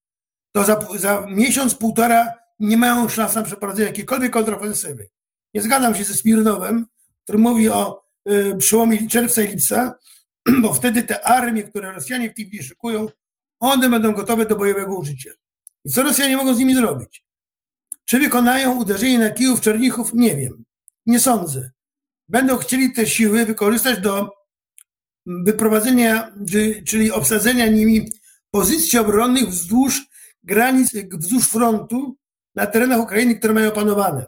to 0.52 0.64
za, 0.64 0.80
za 0.96 1.26
miesiąc, 1.30 1.74
półtora 1.74 2.34
nie 2.58 2.76
mają 2.76 3.08
szans 3.08 3.34
na 3.34 3.42
przeprowadzenie 3.42 3.86
jakiejkolwiek 3.86 4.32
kontrofensywy. 4.32 5.08
Nie 5.54 5.62
zgadzam 5.62 5.94
się 5.94 6.04
ze 6.04 6.14
Smirnowem, 6.14 6.86
który 7.24 7.38
mówi 7.38 7.68
o 7.68 8.04
y, 8.30 8.56
przełomie 8.58 9.08
czerwca 9.08 9.42
i 9.42 9.48
lipca, 9.48 9.98
bo 10.62 10.74
wtedy 10.74 11.02
te 11.02 11.24
armie, 11.24 11.62
które 11.62 11.92
Rosjanie 11.92 12.30
w 12.30 12.32
chwili 12.32 12.62
szykują, 12.62 13.06
one 13.60 13.90
będą 13.90 14.12
gotowe 14.12 14.46
do 14.46 14.56
bojowego 14.56 14.96
użycia. 14.96 15.30
I 15.84 15.90
co 15.90 16.02
Rosjanie 16.02 16.36
mogą 16.36 16.54
z 16.54 16.58
nimi 16.58 16.74
zrobić? 16.74 17.24
Czy 18.04 18.18
wykonają 18.18 18.76
uderzenie 18.76 19.18
na 19.18 19.30
Kijów, 19.30 19.60
Czernichów? 19.60 20.14
Nie 20.14 20.36
wiem. 20.36 20.64
Nie 21.06 21.20
sądzę. 21.20 21.70
Będą 22.28 22.56
chcieli 22.56 22.92
te 22.92 23.06
siły 23.06 23.44
wykorzystać 23.44 24.00
do 24.00 24.30
wyprowadzenia, 25.26 26.34
czyli 26.86 27.10
obsadzenia 27.10 27.66
nimi 27.66 28.10
pozycji 28.50 28.98
obronnych 28.98 29.48
wzdłuż 29.48 30.06
granic, 30.42 30.90
wzdłuż 31.12 31.48
frontu 31.48 32.16
na 32.54 32.66
terenach 32.66 33.00
Ukrainy, 33.00 33.34
które 33.34 33.54
mają 33.54 33.68
opanowane. 33.68 34.26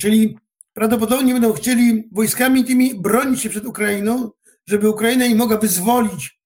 Czyli 0.00 0.38
prawdopodobnie 0.72 1.32
będą 1.32 1.52
chcieli 1.52 2.08
wojskami 2.12 2.64
tymi 2.64 2.94
bronić 2.94 3.42
się 3.42 3.50
przed 3.50 3.66
Ukrainą, 3.66 4.30
żeby 4.66 4.88
Ukraina 4.88 5.26
nie 5.26 5.34
mogła 5.34 5.56
wyzwolić 5.56 6.40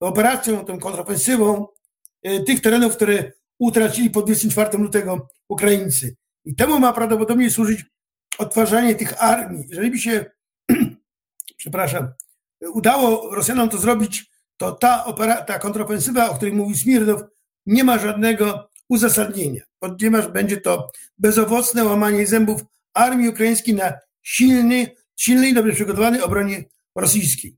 operacją, 0.00 0.64
tą 0.64 0.78
kontrofensywą 0.78 1.66
e, 2.22 2.40
tych 2.40 2.60
terenów, 2.60 2.96
które 2.96 3.32
utracili 3.58 4.10
po 4.10 4.22
24 4.22 4.78
lutego 4.78 5.28
Ukraińcy. 5.48 6.16
I 6.44 6.54
temu 6.54 6.78
ma 6.78 6.92
prawdopodobnie 6.92 7.50
służyć 7.50 7.84
odtwarzanie 8.38 8.94
tych 8.94 9.22
armii. 9.22 9.64
Jeżeli 9.68 9.90
by 9.90 9.98
się, 9.98 10.24
przepraszam, 11.56 12.08
udało 12.72 13.34
Rosjanom 13.34 13.68
to 13.68 13.78
zrobić, 13.78 14.30
to 14.56 14.72
ta, 14.72 15.04
opera, 15.04 15.42
ta 15.42 15.58
kontrofensywa, 15.58 16.30
o 16.30 16.34
której 16.34 16.54
mówił 16.54 16.76
Smirnow, 16.76 17.22
nie 17.66 17.84
ma 17.84 17.98
żadnego 17.98 18.70
uzasadnienia, 18.88 19.60
ponieważ 19.78 20.28
będzie 20.28 20.60
to 20.60 20.90
bezowocne 21.18 21.84
łamanie 21.84 22.26
zębów 22.26 22.64
armii 22.94 23.28
ukraińskiej 23.28 23.74
na 23.74 23.92
silny, 24.22 24.86
silnej 25.16 25.54
dobrze 25.54 25.72
przygotowanej 25.72 26.22
obronie 26.22 26.64
rosyjskiej. 26.96 27.56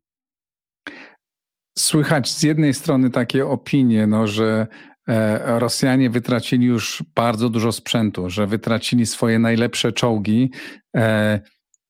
Słychać 1.79 2.31
z 2.31 2.43
jednej 2.43 2.75
strony 2.75 3.11
takie 3.11 3.47
opinie, 3.47 4.07
no, 4.07 4.27
że 4.27 4.67
E, 5.09 5.59
Rosjanie 5.59 6.11
wytracili 6.11 6.67
już 6.67 7.03
bardzo 7.15 7.49
dużo 7.49 7.73
sprzętu, 7.73 8.31
że 8.31 8.47
wytracili 8.47 9.07
swoje 9.07 9.39
najlepsze 9.39 9.93
czołgi, 9.93 10.51
e, 10.97 11.41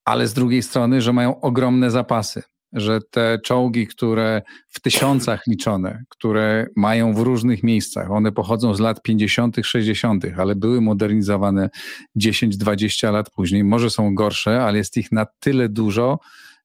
ale 0.05 0.27
z 0.27 0.35
drugiej 0.35 0.63
strony, 0.63 1.01
że 1.01 1.13
mają 1.13 1.41
ogromne 1.41 1.91
zapasy, 1.91 2.43
że 2.77 3.01
te 3.11 3.39
czołgi, 3.45 3.87
które 3.87 4.43
w 4.69 4.81
tysiącach 4.81 5.43
liczone, 5.51 6.05
które 6.09 6.67
mają 6.77 7.15
w 7.15 7.19
różnych 7.19 7.63
miejscach, 7.63 8.11
one 8.11 8.33
pochodzą 8.33 8.75
z 8.75 8.81
lat 8.81 9.03
50., 9.03 9.57
60., 9.63 10.25
ale 10.39 10.55
były 10.55 10.81
modernizowane 10.81 11.71
10-20 12.19 13.13
lat 13.13 13.31
później, 13.31 13.65
może 13.65 13.91
są 13.91 14.15
gorsze, 14.15 14.63
ale 14.63 14.79
jest 14.79 14.97
ich 14.97 15.13
na 15.13 15.27
tyle 15.41 15.69
dużo, 15.69 16.19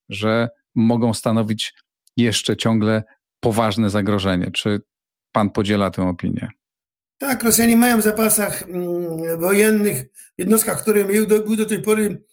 że 0.10 0.50
mogą 0.76 1.14
stanowić 1.14 1.74
jeszcze 2.18 2.58
ciągle 2.58 3.04
poważne 3.40 3.90
zagrożenie. 3.90 4.52
Czy 4.52 4.82
pan 5.32 5.50
podziela 5.50 5.92
tę 5.92 6.08
opinię. 6.08 6.50
Tak, 7.18 7.44
Rosjanie 7.44 7.78
mają 7.78 7.98
w 7.98 8.04
zapasach 8.04 8.64
mm, 8.64 9.40
wojennych, 9.40 10.06
jednostkach, 10.38 10.82
które 10.82 11.06
były 11.06 11.28
do, 11.28 11.40
były 11.40 11.58
do 11.58 11.66
tej 11.66 11.82
pory 11.82 12.24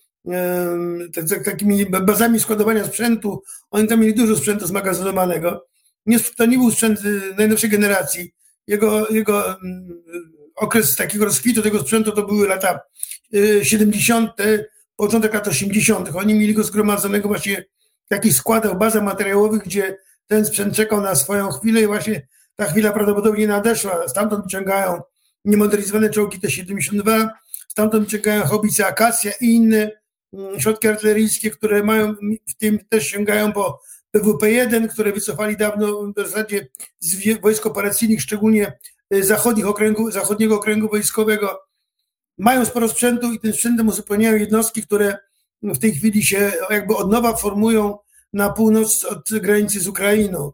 tak, 1.14 1.28
tak, 1.28 1.44
takimi 1.44 1.87
bazami 1.87 2.40
składowania 2.40 2.85
sprzętu. 2.85 3.42
Oni 3.70 3.88
tam 3.88 4.00
mieli 4.00 4.14
dużo 4.14 4.37
sprzętu 4.37 4.66
zmagazynowanego. 4.66 5.66
Nie, 6.07 6.20
to 6.20 6.46
nie 6.46 6.59
był 6.59 6.70
sprzęt 6.70 7.04
y, 7.04 7.35
najnowszej 7.38 7.70
generacji. 7.70 8.35
Jego, 8.66 9.09
jego 9.09 9.61
mm, 9.61 10.02
okres 10.54 10.96
takiego 10.96 11.24
rozkwitu 11.24 11.62
tego 11.62 11.81
sprzętu 11.81 12.12
to 12.12 12.22
były 12.22 12.48
lata 12.48 12.81
70., 13.62 14.40
y, 14.40 14.68
początek 14.96 15.35
lat 15.35 15.48
80. 15.48 16.09
Oni 16.14 16.35
mieli 16.35 16.54
go 16.54 16.64
zgromadzonego 16.64 17.28
właśnie 17.28 17.64
w 18.11 18.14
jakichś 18.14 18.37
składach, 18.37 18.78
bazach 18.78 19.02
materiałowych, 19.02 19.62
gdzie 19.62 19.96
ten 20.26 20.44
sprzęt 20.44 20.74
czekał 20.74 21.00
na 21.00 21.14
swoją 21.14 21.50
chwilę 21.50 21.81
i 21.81 21.87
właśnie 21.87 22.26
ta 22.57 22.64
chwila 22.64 22.92
prawdopodobnie 22.92 23.46
nadeszła. 23.46 24.09
Stamtąd 24.09 24.44
wyciągają 24.44 25.00
niemodernizowane 25.44 26.11
czołgi 26.11 26.40
T-72, 26.40 27.28
stamtąd 27.68 28.04
wyciągają 28.04 28.42
hobice 28.42 28.87
Akacja 28.87 29.33
i 29.40 29.46
inne 29.46 29.90
środki 30.58 30.88
artyleryjskie, 30.88 31.50
które 31.50 31.82
mają, 31.82 32.14
w 32.48 32.54
tym 32.58 32.78
też 32.88 33.06
sięgają 33.06 33.52
po 33.52 33.80
PWP-1, 34.16 34.88
które 34.88 35.12
wycofali 35.12 35.56
dawno 35.56 36.12
w 36.16 36.28
zasadzie 36.28 36.68
z 37.00 37.40
wojsk 37.40 37.66
operacyjnych, 37.66 38.22
szczególnie 38.22 38.78
y, 39.14 39.24
zachodnich 39.24 39.66
okręgu, 39.66 40.10
zachodniego 40.10 40.56
okręgu 40.56 40.88
wojskowego. 40.88 41.60
Mają 42.38 42.64
sporo 42.64 42.88
sprzętu 42.88 43.32
i 43.32 43.40
tym 43.40 43.52
sprzętem 43.52 43.88
uzupełniają 43.88 44.36
jednostki, 44.36 44.82
które 44.82 45.18
w 45.62 45.78
tej 45.78 45.94
chwili 45.94 46.22
się 46.22 46.52
jakby 46.70 46.96
od 46.96 47.10
nowa 47.10 47.36
formują 47.36 47.98
na 48.32 48.50
północ 48.50 49.04
od 49.04 49.30
granicy 49.30 49.80
z 49.80 49.88
Ukrainą. 49.88 50.52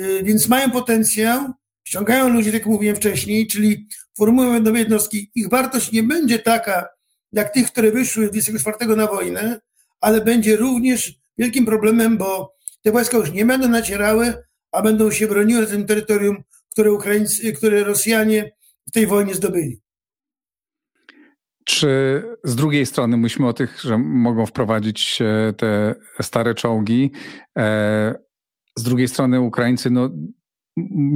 Y, 0.00 0.22
więc 0.22 0.48
mają 0.48 0.70
potencjał, 0.70 1.52
ściągają 1.84 2.28
ludzi, 2.28 2.52
tak 2.52 2.60
jak 2.60 2.66
mówiłem 2.66 2.96
wcześniej, 2.96 3.46
czyli 3.46 3.88
formują 4.18 4.60
nowe 4.60 4.78
jednostki. 4.78 5.30
Ich 5.34 5.48
wartość 5.48 5.92
nie 5.92 6.02
będzie 6.02 6.38
taka, 6.38 6.88
jak 7.34 7.50
tych, 7.50 7.66
które 7.66 7.90
wyszły 7.90 8.28
24 8.28 8.96
na 8.96 9.06
wojnę, 9.06 9.60
ale 10.00 10.20
będzie 10.20 10.56
również 10.56 11.14
wielkim 11.38 11.66
problemem, 11.66 12.18
bo 12.18 12.54
te 12.82 12.92
wojska 12.92 13.16
już 13.16 13.32
nie 13.32 13.44
będą 13.44 13.68
nacierały, 13.68 14.34
a 14.72 14.82
będą 14.82 15.10
się 15.10 15.26
broniły 15.26 15.60
na 15.60 15.66
tym 15.66 15.86
terytorium, 15.86 16.42
które, 16.70 16.92
Ukraińcy, 16.92 17.52
które 17.52 17.84
Rosjanie 17.84 18.52
w 18.88 18.90
tej 18.90 19.06
wojnie 19.06 19.34
zdobyli. 19.34 19.80
Czy 21.64 22.22
z 22.44 22.56
drugiej 22.56 22.86
strony 22.86 23.16
myślimy 23.16 23.48
o 23.48 23.52
tych, 23.52 23.80
że 23.80 23.98
mogą 23.98 24.46
wprowadzić 24.46 25.18
te 25.56 25.94
stare 26.20 26.54
czołgi, 26.54 27.10
e, 27.58 28.14
z 28.78 28.82
drugiej 28.82 29.08
strony 29.08 29.40
Ukraińcy, 29.40 29.90
no, 29.90 30.10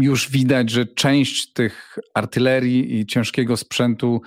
już 0.01 0.31
widać, 0.31 0.71
że 0.71 0.87
część 0.87 1.53
tych 1.53 1.99
artylerii 2.15 3.01
i 3.01 3.07
ciężkiego 3.07 3.57
sprzętu, 3.57 4.21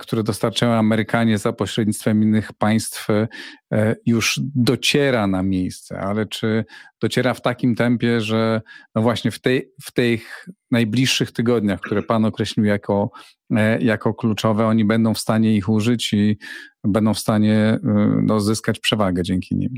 które 0.00 0.22
dostarczają 0.22 0.72
Amerykanie 0.72 1.38
za 1.38 1.52
pośrednictwem 1.52 2.22
innych 2.22 2.52
państw, 2.52 3.08
e, 3.10 3.96
już 4.06 4.40
dociera 4.54 5.26
na 5.26 5.42
miejsce, 5.42 6.00
ale 6.00 6.26
czy 6.26 6.64
dociera 7.02 7.34
w 7.34 7.42
takim 7.42 7.74
tempie, 7.74 8.20
że 8.20 8.60
no 8.94 9.02
właśnie 9.02 9.30
w, 9.30 9.40
tej, 9.40 9.72
w 9.82 9.92
tych 9.92 10.48
najbliższych 10.70 11.32
tygodniach, 11.32 11.80
które 11.80 12.02
Pan 12.02 12.24
określił 12.24 12.66
jako, 12.66 13.10
e, 13.56 13.82
jako 13.82 14.14
kluczowe, 14.14 14.66
oni 14.66 14.84
będą 14.84 15.14
w 15.14 15.18
stanie 15.18 15.56
ich 15.56 15.68
użyć 15.68 16.12
i 16.12 16.38
będą 16.84 17.14
w 17.14 17.18
stanie 17.18 17.78
no, 18.22 18.40
zyskać 18.40 18.78
przewagę 18.78 19.22
dzięki 19.22 19.56
nim? 19.56 19.74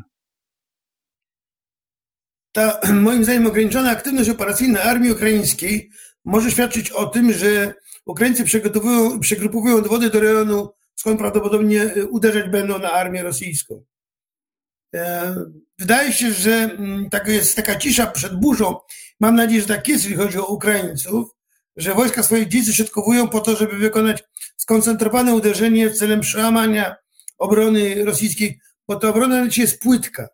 ta 2.52 2.80
moim 2.92 3.24
zdaniem 3.24 3.46
ograniczona 3.46 3.90
aktywność 3.90 4.30
operacyjna 4.30 4.82
armii 4.82 5.12
ukraińskiej 5.12 5.90
może 6.24 6.50
świadczyć 6.50 6.90
o 6.90 7.06
tym, 7.06 7.32
że 7.32 7.74
Ukraińcy 8.06 8.44
przygotowują, 8.44 9.20
przygrupowują 9.20 9.82
dowody 9.82 10.10
do 10.10 10.20
rejonu, 10.20 10.72
skąd 10.94 11.18
prawdopodobnie 11.18 11.82
e, 11.82 12.06
uderzać 12.06 12.48
będą 12.48 12.78
na 12.78 12.92
armię 12.92 13.22
rosyjską. 13.22 13.84
E, 14.94 15.34
wydaje 15.78 16.12
się, 16.12 16.32
że 16.32 16.52
mm, 16.52 17.10
tak 17.10 17.28
jest 17.28 17.56
taka 17.56 17.76
cisza 17.76 18.06
przed 18.06 18.40
burzą. 18.40 18.76
Mam 19.20 19.34
nadzieję, 19.34 19.60
że 19.60 19.68
tak 19.68 19.88
jest, 19.88 20.04
jeśli 20.04 20.16
chodzi 20.16 20.38
o 20.38 20.46
Ukraińców, 20.46 21.30
że 21.76 21.94
wojska 21.94 22.22
swoje 22.22 22.46
dzieci 22.46 22.74
środkowują 22.74 23.28
po 23.28 23.40
to, 23.40 23.56
żeby 23.56 23.76
wykonać 23.78 24.24
skoncentrowane 24.56 25.34
uderzenie 25.34 25.90
celem 25.90 26.20
przełamania 26.20 26.96
obrony 27.38 28.04
rosyjskiej, 28.04 28.60
bo 28.88 28.96
ta 28.96 29.08
obrona 29.08 29.46
jest 29.56 29.80
płytka. 29.80 30.28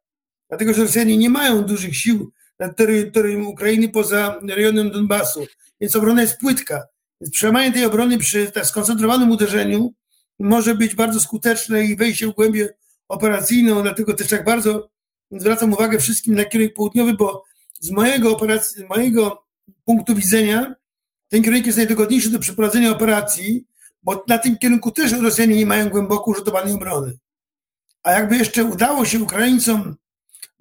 Dlatego, 0.49 0.75
że 0.75 0.83
Rosjanie 0.83 1.17
nie 1.17 1.31
mają 1.31 1.63
dużych 1.63 1.97
sił 1.97 2.33
na 2.59 2.69
terytorium 2.69 3.47
Ukrainy 3.47 3.89
poza 3.89 4.41
rejonem 4.49 4.91
Donbasu, 4.91 5.47
więc 5.81 5.97
obrona 5.97 6.23
jest 6.23 6.39
płytka. 6.39 6.87
Więc 7.21 7.35
przełamanie 7.35 7.73
tej 7.73 7.85
obrony 7.85 8.19
przy 8.19 8.53
tak 8.53 8.67
skoncentrowanym 8.67 9.31
uderzeniu 9.31 9.95
może 10.39 10.75
być 10.75 10.95
bardzo 10.95 11.21
skuteczne 11.21 11.85
i 11.85 11.97
wejście 11.97 12.27
w 12.27 12.35
głębię 12.35 12.75
operacyjną, 13.09 13.83
dlatego 13.83 14.15
też 14.15 14.29
tak 14.29 14.45
bardzo 14.45 14.91
zwracam 15.31 15.73
uwagę 15.73 15.99
wszystkim 15.99 16.35
na 16.35 16.45
kierunek 16.45 16.75
południowy, 16.75 17.15
bo 17.15 17.45
z 17.81 17.91
mojego, 17.91 18.33
operacji, 18.33 18.85
mojego 18.85 19.45
punktu 19.85 20.15
widzenia 20.15 20.75
ten 21.29 21.43
kierunek 21.43 21.67
jest 21.67 21.79
najdogodniejszy 21.79 22.31
do 22.31 22.39
przeprowadzenia 22.39 22.91
operacji, 22.91 23.67
bo 24.03 24.25
na 24.29 24.39
tym 24.39 24.59
kierunku 24.59 24.91
też 24.91 25.13
Rosjanie 25.13 25.57
nie 25.57 25.67
mają 25.67 25.89
głęboko 25.89 26.31
użytowanej 26.31 26.75
obrony. 26.75 27.19
A 28.03 28.13
jakby 28.13 28.37
jeszcze 28.37 28.65
udało 28.65 29.05
się 29.05 29.23
Ukraińcom 29.23 29.97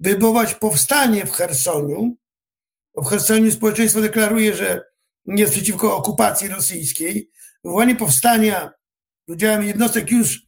wywołać 0.00 0.54
powstanie 0.54 1.26
w 1.26 1.32
Chersoniu, 1.32 2.16
bo 2.94 3.02
w 3.02 3.06
Chersoniu 3.06 3.50
społeczeństwo 3.50 4.00
deklaruje, 4.00 4.54
że 4.54 4.84
nie 5.28 5.46
przeciwko 5.46 5.96
okupacji 5.96 6.48
rosyjskiej, 6.48 7.30
wywołanie 7.64 7.96
powstania 7.96 8.70
udziałem 9.28 9.64
jednostek 9.64 10.10
już 10.10 10.42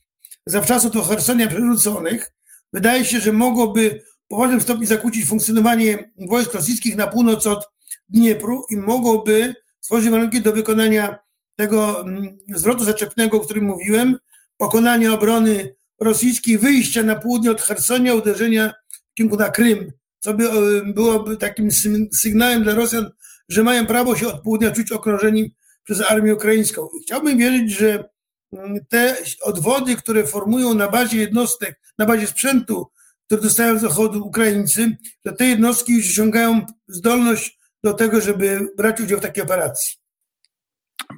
zawczasu 0.46 0.90
do 0.90 1.02
Hersonia 1.02 1.48
przywróconych, 1.48 2.32
wydaje 2.72 3.04
się, 3.04 3.20
że 3.20 3.32
mogłoby 3.32 4.02
w 4.24 4.28
poważnym 4.28 4.60
stopniu 4.60 4.86
zakłócić 4.86 5.26
funkcjonowanie 5.26 6.12
wojsk 6.28 6.54
rosyjskich 6.54 6.96
na 6.96 7.06
północ 7.06 7.46
od 7.46 7.68
Dniepru 8.08 8.64
i 8.70 8.76
mogłoby 8.76 9.54
stworzyć 9.80 10.10
warunki 10.10 10.40
do 10.40 10.52
wykonania 10.52 11.18
tego 11.56 12.00
mm, 12.00 12.38
zwrotu 12.54 12.84
zaczepnego, 12.84 13.36
o 13.36 13.40
którym 13.40 13.64
mówiłem, 13.64 14.16
pokonania 14.56 15.12
obrony 15.12 15.74
rosyjskiej, 16.00 16.58
wyjścia 16.58 17.02
na 17.02 17.16
południe 17.16 17.50
od 17.50 17.60
Hersonia, 17.60 18.14
uderzenia 18.14 18.72
w 19.12 19.14
kierunku 19.14 19.36
na 19.36 19.50
Krym, 19.50 19.92
co 20.18 20.34
by 20.34 20.50
e, 20.50 20.52
byłoby 20.92 21.36
takim 21.36 21.68
sygnałem 22.12 22.62
dla 22.62 22.74
Rosjan, 22.74 23.10
że 23.50 23.62
mają 23.62 23.86
prawo 23.86 24.16
się 24.16 24.28
od 24.28 24.42
południa 24.42 24.70
czuć 24.70 24.92
okrążeni 24.92 25.54
przez 25.84 26.10
armię 26.10 26.34
ukraińską. 26.34 26.88
Chciałbym 27.02 27.38
wierzyć, 27.38 27.72
że 27.72 28.08
mm, 28.52 28.78
te 28.88 29.16
odwody, 29.42 29.96
które 29.96 30.26
formują 30.26 30.74
na 30.74 30.88
bazie 30.88 31.18
jednostek, 31.18 31.80
na 31.98 32.06
bazie 32.06 32.26
sprzętu, 32.26 32.86
który 33.26 33.42
dostają 33.42 33.78
z 33.78 33.80
zachodu 33.80 34.26
Ukraińcy, 34.26 34.96
że 35.26 35.32
te 35.32 35.44
jednostki 35.44 35.96
już 35.96 36.08
osiągają 36.10 36.66
zdolność 36.88 37.58
do 37.84 37.94
tego, 37.94 38.20
żeby 38.20 38.68
brać 38.76 39.00
udział 39.00 39.18
w 39.18 39.22
takiej 39.22 39.42
operacji. 39.42 39.96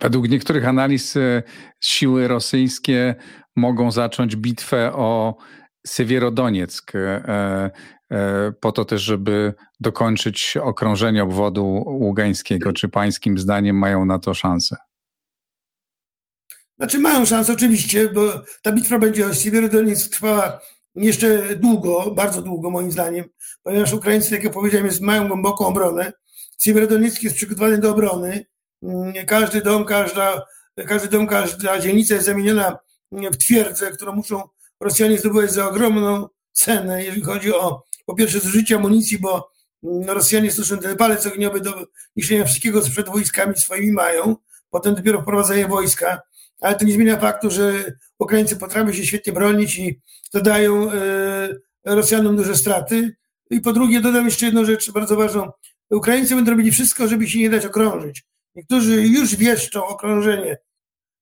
Według 0.01 0.29
niektórych 0.29 0.69
analiz 0.69 1.17
e, 1.17 1.43
siły 1.81 2.29
rosyjskie 2.29 3.15
mogą 3.57 3.91
zacząć 3.91 4.37
bitwę 4.37 4.93
o 4.93 5.37
Sywierodonieck, 5.87 6.95
e, 6.95 6.99
e, 6.99 7.71
po 8.61 8.73
to 8.73 8.85
też, 8.85 9.03
żeby 9.03 9.55
dokończyć 9.81 10.57
okrążenie 10.63 11.23
obwodu 11.23 11.65
ługańskiego. 11.87 12.73
Czy 12.73 12.89
pańskim 12.89 13.39
zdaniem 13.39 13.77
mają 13.77 14.05
na 14.05 14.19
to 14.19 14.35
szansę? 14.35 14.77
Znaczy 16.79 16.99
mają 16.99 17.27
szansę 17.27 17.53
oczywiście, 17.53 18.09
bo 18.09 18.43
ta 18.63 18.73
bitwa 18.73 18.99
będzie 18.99 19.27
o 19.27 19.35
Sywierodonieck 19.35 20.11
trwała 20.11 20.61
jeszcze 20.95 21.57
długo, 21.57 22.11
bardzo 22.11 22.43
długo 22.43 22.71
moim 22.71 22.93
zdaniem, 22.93 23.25
ponieważ 23.63 23.93
Ukraińcy, 23.93 24.35
jak 24.35 24.45
ja 24.45 24.51
powiedziałem, 24.51 24.89
mają 25.01 25.29
głęboką 25.29 25.67
obronę. 25.67 26.13
Sywierodonieck 26.59 27.23
jest 27.23 27.37
przygotowany 27.37 27.79
do 27.79 27.91
obrony. 27.91 28.47
Mm, 28.83 29.27
każdy 29.27 29.63
dom, 29.63 29.85
każda, 29.85 30.43
każdy 30.87 31.09
dom, 31.09 31.27
każda 31.27 31.79
dzielnica 31.79 32.15
jest 32.15 32.27
zamieniona 32.27 32.79
w 33.13 33.37
twierdzę, 33.37 33.91
którą 33.91 34.13
muszą 34.13 34.43
Rosjanie 34.81 35.19
zdobywać 35.19 35.53
za 35.53 35.69
ogromną 35.69 36.29
cenę, 36.53 37.05
jeżeli 37.05 37.23
chodzi 37.23 37.55
o 37.55 37.83
po 38.07 38.15
pierwsze 38.15 38.41
zużycie 38.41 38.77
amunicji, 38.77 39.19
bo 39.19 39.51
mm, 39.85 40.11
Rosjanie 40.11 40.51
stosują 40.51 40.81
ten 40.81 40.97
palec 40.97 41.27
ogniowy 41.27 41.61
do 41.61 41.87
niszczenia 42.17 42.45
wszystkiego, 42.45 42.81
co 42.81 42.91
przed 42.91 43.09
wojskami 43.09 43.57
swoimi 43.57 43.93
mają, 43.93 44.37
potem 44.71 44.95
dopiero 44.95 45.23
wprowadzenie 45.23 45.69
wojska, 45.69 46.23
ale 46.61 46.75
to 46.75 46.85
nie 46.85 46.93
zmienia 46.93 47.17
faktu, 47.17 47.51
że 47.51 47.93
Ukraińcy 48.19 48.57
potrafią 48.57 48.93
się 48.93 49.07
świetnie 49.07 49.33
bronić 49.33 49.79
i 49.79 50.01
dodają 50.33 50.93
e, 50.93 51.49
Rosjanom 51.85 52.37
duże 52.37 52.57
straty. 52.57 53.17
I 53.51 53.61
po 53.61 53.73
drugie 53.73 54.01
dodam 54.01 54.25
jeszcze 54.25 54.47
jedną 54.47 54.65
rzecz 54.65 54.91
bardzo 54.91 55.17
ważną. 55.17 55.51
Ukraińcy 55.91 56.35
będą 56.35 56.51
robili 56.51 56.71
wszystko, 56.71 57.09
żeby 57.09 57.29
się 57.29 57.39
nie 57.39 57.51
dać 57.51 57.67
okrążyć. 57.67 58.25
Niektórzy 58.55 59.07
już 59.07 59.37
wieszczą 59.37 59.87
okrążenie. 59.87 60.59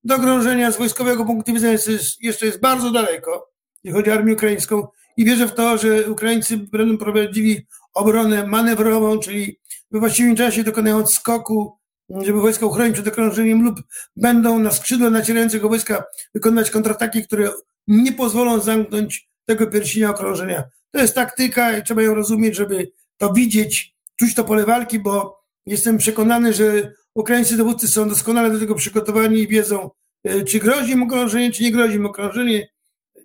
Do 0.05 0.16
okrążenia 0.16 0.73
z 0.73 0.79
wojskowego 0.79 1.25
punktu 1.25 1.53
widzenia 1.53 1.73
jest, 1.73 2.21
jeszcze 2.21 2.47
jest 2.47 2.61
bardzo 2.61 2.90
daleko, 2.90 3.51
jeśli 3.85 3.97
chodzi 3.97 4.11
o 4.11 4.14
armię 4.14 4.33
ukraińską 4.33 4.87
i 5.16 5.25
wierzę 5.25 5.49
w 5.49 5.55
to, 5.55 5.79
że 5.79 6.11
Ukraińcy 6.11 6.57
będą 6.57 6.99
prowadzili 6.99 7.66
obronę 7.94 8.46
manewrową, 8.46 9.18
czyli 9.18 9.61
we 9.90 10.01
właściwym 10.01 10.37
czasie 10.37 10.64
dokonają 10.64 10.99
odskoku, 10.99 11.79
żeby 12.23 12.40
wojska 12.40 12.66
uchronić 12.66 12.94
przed 12.94 13.09
okrążeniem 13.09 13.62
lub 13.62 13.81
będą 14.16 14.59
na 14.59 14.70
skrzydła 14.70 15.11
nacierającego 15.11 15.68
wojska 15.68 16.05
wykonywać 16.35 16.70
kontrataki, 16.70 17.25
które 17.25 17.51
nie 17.87 18.12
pozwolą 18.12 18.61
zamknąć 18.61 19.29
tego 19.44 19.66
pierścienia 19.66 20.11
okrążenia. 20.11 20.64
To 20.90 21.01
jest 21.01 21.14
taktyka 21.14 21.79
i 21.79 21.83
trzeba 21.83 22.03
ją 22.03 22.14
rozumieć, 22.14 22.57
żeby 22.57 22.92
to 23.16 23.33
widzieć, 23.33 23.94
czuć 24.16 24.35
to 24.35 24.44
pole 24.44 24.64
walki, 24.64 24.99
bo 24.99 25.40
jestem 25.66 25.99
przekonany, 25.99 26.53
że 26.53 26.92
ukraińscy 27.14 27.57
dowódcy 27.57 27.88
są 27.88 28.09
doskonale 28.09 28.51
do 28.51 28.61
tego 28.61 28.75
przygotowani 28.75 29.38
i 29.38 29.49
wiedzą, 29.49 29.90
e, 30.25 30.44
czy 30.44 30.59
grozi 30.59 30.92
im 30.92 31.03
okrążenie, 31.03 31.53
czy 31.53 31.62
nie 31.62 31.73
grozi 31.73 31.94
im 31.94 32.07
okrążenie. 32.07 32.68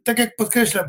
Tak 0.04 0.20
jak 0.20 0.36
podkreślam, 0.36 0.86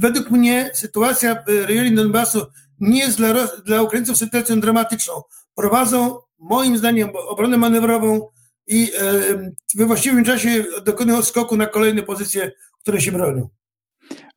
według 0.00 0.30
mnie 0.30 0.70
sytuacja 0.74 1.34
w 1.34 1.48
rejonie 1.48 1.90
Donbasu 1.90 2.46
nie 2.80 3.00
jest 3.00 3.16
dla, 3.16 3.34
dla 3.64 3.82
Ukraińców 3.82 4.16
sytuacją 4.16 4.60
dramatyczną. 4.60 5.12
Prowadzą, 5.54 6.18
moim 6.38 6.78
zdaniem, 6.78 7.08
obronę 7.28 7.56
manewrową 7.56 8.28
i 8.66 8.90
e, 9.00 9.52
we 9.76 9.86
właściwym 9.86 10.24
czasie 10.24 10.64
dokonują 10.84 11.22
skoku 11.22 11.56
na 11.56 11.66
kolejne 11.66 12.02
pozycje, 12.02 12.52
które 12.82 13.00
się 13.00 13.12
bronią. 13.12 13.48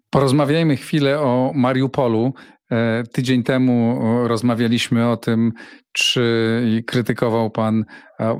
Porozmawiajmy 0.09 0.77
chwilę 0.77 1.19
o 1.19 1.51
Mariupolu. 1.55 2.33
E, 2.71 3.03
tydzień 3.03 3.43
temu 3.43 3.99
rozmawialiśmy 4.27 5.09
o 5.09 5.17
tym, 5.17 5.51
czy 5.91 6.83
krytykował 6.87 7.51
pan 7.51 7.85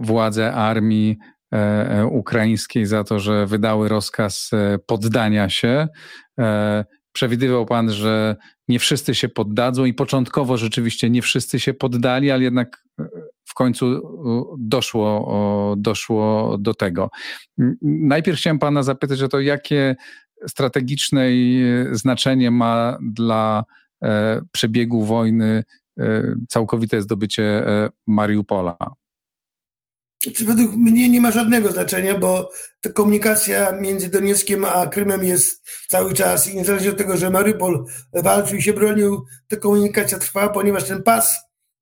władze 0.02 0.54
armii 0.54 1.18
e, 1.52 2.06
ukraińskiej 2.06 2.86
za 2.86 3.04
to, 3.04 3.20
że 3.20 3.46
wydały 3.46 3.90
rozkaz 3.90 4.52
poddania 4.86 5.50
się. 5.50 5.88
Przewidywał 7.14 7.66
pan, 7.66 7.92
że 7.92 8.36
nie 8.68 8.80
wszyscy 8.80 9.16
się 9.16 9.30
poddadzą 9.30 9.86
i 9.86 9.94
początkowo 9.94 10.58
rzeczywiście 10.58 11.10
nie 11.10 11.22
wszyscy 11.22 11.60
się 11.60 11.74
poddali, 11.74 12.32
ale 12.32 12.44
jednak 12.44 12.84
e, 13.00 13.06
w 13.46 13.54
końcu 13.54 13.86
e, 13.86 14.00
doszło, 14.60 15.76
doszło 15.78 16.58
do 16.60 16.74
tego. 16.74 17.10
Najpierw 17.82 18.38
chciałem 18.38 18.60
pana 18.60 18.84
zapytać 18.84 19.22
o 19.22 19.28
to, 19.28 19.40
jakie 19.40 19.96
strategiczne 20.48 21.28
znaczenie 21.92 22.52
ma 22.52 22.98
dla 23.02 23.64
e, 24.04 24.42
przebiegu 24.52 25.04
wojny 25.04 25.64
całkowite 26.50 27.02
zdobycie 27.02 27.66
Mariupola. 28.08 28.78
Czy 30.32 30.46
według 30.46 30.76
mnie 30.76 31.10
nie 31.10 31.22
ma 31.22 31.32
żadnego 31.32 31.72
znaczenia, 31.72 32.18
bo 32.18 32.52
ta 32.82 32.90
komunikacja 32.90 33.72
między 33.72 34.10
Donieckiem 34.10 34.66
a 34.66 34.88
Krymem 34.88 35.24
jest 35.24 35.70
cały 35.88 36.14
czas 36.14 36.48
i 36.48 36.56
niezależnie 36.56 36.90
od 36.90 36.98
tego, 36.98 37.18
że 37.18 37.30
Mariupol 37.30 37.86
walczył 38.14 38.58
i 38.58 38.62
się 38.62 38.74
bronił, 38.74 39.26
ta 39.48 39.58
komunikacja 39.58 40.20
trwa, 40.20 40.50
ponieważ 40.50 40.84
ten 40.84 41.04
pas 41.04 41.36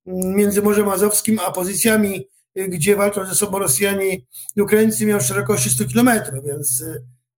między 0.06 0.62
Morzem 0.62 0.90
Azowskim 0.90 1.40
a 1.40 1.52
pozycjami, 1.52 2.28
gdzie 2.56 2.96
walczą 2.96 3.26
ze 3.26 3.36
sobą 3.36 3.60
Rosjanie 3.60 4.16
i 4.56 4.62
Ukraińcy 4.62 5.06
miał 5.06 5.22
szerokości 5.22 5.70
100 5.70 5.86
kilometrów, 5.86 6.46
więc 6.46 6.84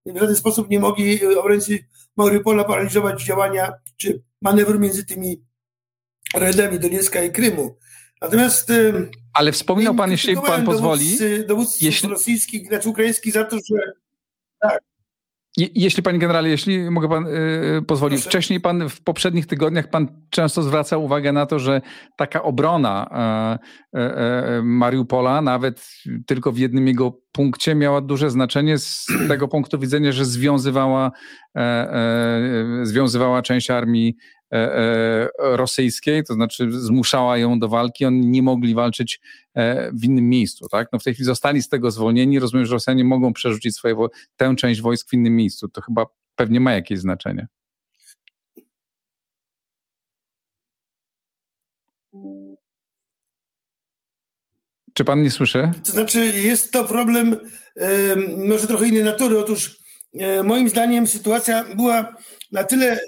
w 0.05 0.19
żaden 0.19 0.35
sposób 0.35 0.69
nie 0.69 0.79
mogli 0.79 1.25
obrońcy 1.25 1.79
Mariupola 2.17 2.63
paraliżować 2.63 3.23
działania 3.23 3.73
czy 3.97 4.23
manewru 4.41 4.79
między 4.79 5.05
tymi 5.05 5.43
rejonami 6.35 6.79
Doniecka 6.79 7.23
i 7.23 7.31
Krymu. 7.31 7.77
Natomiast 8.23 8.71
ale 9.33 9.51
wspominał 9.51 9.95
Pan, 9.95 10.11
jeśli 10.11 10.35
Pan 10.35 10.63
pozwoli. 10.63 11.17
Dowódcy, 11.47 11.85
jeśli... 11.85 12.09
rosyjskich, 12.09 12.67
znaczy 12.67 12.89
ukraińskich 12.89 13.33
za 13.33 13.43
to, 13.43 13.55
że 13.55 13.93
tak. 14.61 14.79
jeśli 15.57 16.03
panie 16.03 16.19
generale, 16.19 16.49
jeśli 16.49 16.91
mogę 16.91 17.09
pan 17.09 17.25
yy, 17.25 17.81
pozwolić, 17.81 18.17
Proszę. 18.17 18.29
wcześniej 18.29 18.59
pan 18.61 18.89
w 18.89 19.01
poprzednich 19.01 19.47
tygodniach 19.47 19.89
pan 19.89 20.07
często 20.29 20.63
zwraca 20.63 20.97
uwagę 20.97 21.31
na 21.31 21.45
to, 21.45 21.59
że 21.59 21.81
taka 22.17 22.43
obrona 22.43 23.09
yy, 23.93 24.01
yy, 24.01 24.63
Mariupola, 24.63 25.41
nawet 25.41 25.87
tylko 26.25 26.51
w 26.51 26.57
jednym 26.57 26.87
jego 26.87 27.19
punkcie, 27.31 27.75
miała 27.75 28.01
duże 28.01 28.29
znaczenie 28.29 28.77
z 28.77 29.07
tego 29.27 29.47
punktu 29.47 29.79
widzenia, 29.79 30.11
że 30.11 30.25
związywała, 30.25 31.11
związywała 32.83 33.41
część 33.41 33.69
armii 33.69 34.17
E, 34.42 34.42
e, 34.42 34.42
rosyjskiej, 35.37 36.23
to 36.23 36.33
znaczy 36.33 36.71
zmuszała 36.71 37.37
ją 37.37 37.59
do 37.59 37.69
walki, 37.69 38.05
oni 38.05 38.27
nie 38.27 38.43
mogli 38.43 38.75
walczyć 38.75 39.21
e, 39.53 39.91
w 39.91 40.03
innym 40.03 40.29
miejscu. 40.29 40.67
Tak? 40.69 40.87
No 40.93 40.99
w 40.99 41.03
tej 41.03 41.13
chwili 41.13 41.25
zostali 41.25 41.61
z 41.61 41.69
tego 41.69 41.91
zwolnieni, 41.91 42.39
rozumiem, 42.39 42.65
że 42.65 42.73
Rosjanie 42.73 43.03
mogą 43.03 43.33
przerzucić 43.33 43.75
swoje, 43.75 43.95
tę 44.37 44.55
część 44.57 44.81
wojsk 44.81 45.09
w 45.09 45.13
innym 45.13 45.35
miejscu. 45.35 45.69
To 45.69 45.81
chyba 45.81 46.05
pewnie 46.35 46.59
ma 46.59 46.73
jakieś 46.73 46.99
znaczenie. 46.99 47.47
Czy 54.93 55.05
pan 55.05 55.23
nie 55.23 55.31
słyszy? 55.31 55.71
To 55.85 55.91
znaczy, 55.91 56.25
jest 56.25 56.71
to 56.71 56.83
problem 56.83 57.35
może 58.47 58.67
trochę 58.67 58.87
innej 58.87 59.03
natury. 59.03 59.39
Otóż 59.39 59.77
moim 60.43 60.69
zdaniem 60.69 61.07
sytuacja 61.07 61.63
była 61.75 62.15
na 62.51 62.63
tyle 62.63 62.99